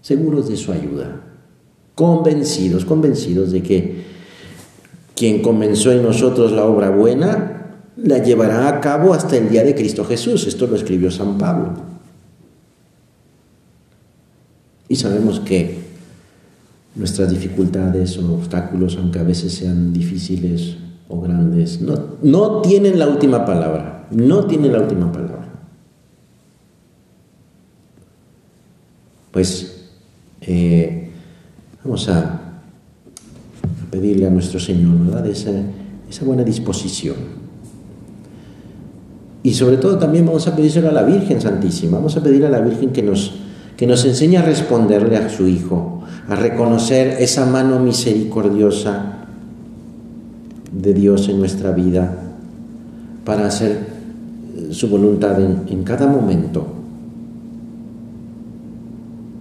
seguros 0.00 0.48
de 0.48 0.56
su 0.56 0.72
ayuda, 0.72 1.20
convencidos, 1.94 2.84
convencidos 2.84 3.52
de 3.52 3.62
que 3.62 4.04
quien 5.14 5.40
comenzó 5.40 5.92
en 5.92 6.02
nosotros 6.02 6.52
la 6.52 6.64
obra 6.64 6.90
buena, 6.90 7.80
la 7.96 8.18
llevará 8.18 8.68
a 8.68 8.80
cabo 8.80 9.14
hasta 9.14 9.36
el 9.36 9.48
día 9.48 9.64
de 9.64 9.74
Cristo 9.74 10.04
Jesús. 10.04 10.46
Esto 10.46 10.66
lo 10.66 10.76
escribió 10.76 11.10
San 11.10 11.38
Pablo. 11.38 11.95
Y 14.88 14.96
sabemos 14.96 15.40
que 15.40 15.78
nuestras 16.94 17.30
dificultades 17.30 18.18
o 18.18 18.34
obstáculos, 18.34 18.96
aunque 18.96 19.18
a 19.18 19.24
veces 19.24 19.52
sean 19.52 19.92
difíciles 19.92 20.76
o 21.08 21.20
grandes, 21.20 21.80
no, 21.80 22.16
no 22.22 22.62
tienen 22.62 22.98
la 22.98 23.08
última 23.08 23.44
palabra. 23.44 24.06
No 24.10 24.46
tienen 24.46 24.72
la 24.72 24.80
última 24.80 25.10
palabra. 25.10 25.36
pues 29.36 29.90
eh, 30.40 31.10
vamos 31.84 32.08
a, 32.08 32.40
pedirle 33.90 34.26
a 34.26 34.30
nuestro 34.30 34.58
Señor, 34.58 34.98
¿verdad? 35.04 35.26
Esa, 35.26 35.50
esa 36.08 36.24
buena 36.24 36.42
disposición. 36.42 37.16
Y 39.42 39.52
sobre 39.52 39.76
todo 39.76 39.98
también 39.98 40.24
vamos 40.24 40.48
a 40.48 40.56
pedírselo 40.56 40.88
a 40.88 40.92
la 40.92 41.02
Virgen 41.02 41.42
Santísima, 41.42 41.98
vamos 41.98 42.16
a 42.16 42.22
pedirle 42.22 42.46
a 42.46 42.50
la 42.50 42.60
Virgen 42.60 42.94
que 42.94 43.02
nos, 43.02 43.34
que 43.76 43.86
nos 43.86 44.04
enseñe 44.04 44.36
a 44.36 44.42
responderle 44.42 45.16
a 45.16 45.28
su 45.28 45.46
Hijo, 45.48 46.02
a 46.28 46.34
reconocer 46.34 47.16
esa 47.20 47.46
mano 47.46 47.78
misericordiosa 47.78 49.26
de 50.72 50.94
Dios 50.94 51.28
en 51.28 51.38
nuestra 51.38 51.72
vida 51.72 52.16
para 53.24 53.46
hacer 53.46 53.96
su 54.70 54.88
voluntad 54.88 55.40
en, 55.40 55.62
en 55.68 55.84
cada 55.84 56.06
momento 56.06 56.76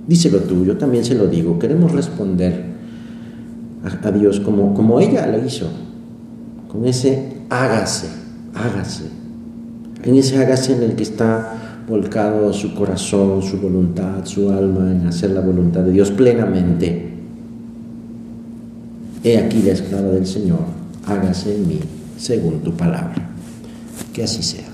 Díselo 0.08 0.39
tú, 0.39 0.65
yo 0.65 0.78
también 0.78 1.04
se 1.04 1.15
lo 1.15 1.28
digo. 1.28 1.58
Queremos 1.58 1.91
responder 1.91 2.76
a, 4.04 4.12
Dios 4.12 4.39
como, 4.39 4.74
como 4.74 5.00
ella 5.00 5.28
lo 5.28 5.43
hizo, 5.43 5.67
con 6.71 6.86
ese 6.86 7.34
hágase, 7.50 8.08
hágase. 8.54 9.06
En 10.04 10.15
ese 10.15 10.38
hágase 10.38 10.76
en 10.76 10.84
el 10.84 10.95
que 10.95 11.04
está 11.04 11.64
volcado 11.88 12.52
su 12.54 12.74
corazón, 12.74 13.43
su 13.43 13.58
voluntad, 13.60 14.26
su 14.26 14.50
alma 14.50 14.91
en 14.91 15.08
hacer 15.08 15.32
la 15.32 15.41
voluntad 15.41 15.82
de 15.82 15.91
Dios 15.91 16.12
plenamente. 16.12 17.10
He 19.24 19.38
aquí 19.38 19.62
la 19.62 19.74
esclava 19.74 20.10
del 20.10 20.26
Señor, 20.26 20.60
hágase 21.06 21.56
en 21.56 21.67
mí 21.67 21.80
según 22.17 22.62
tu 22.62 22.74
palabra. 22.74 23.15
Que 24.13 24.24
así 24.24 24.41
sea. 24.43 24.64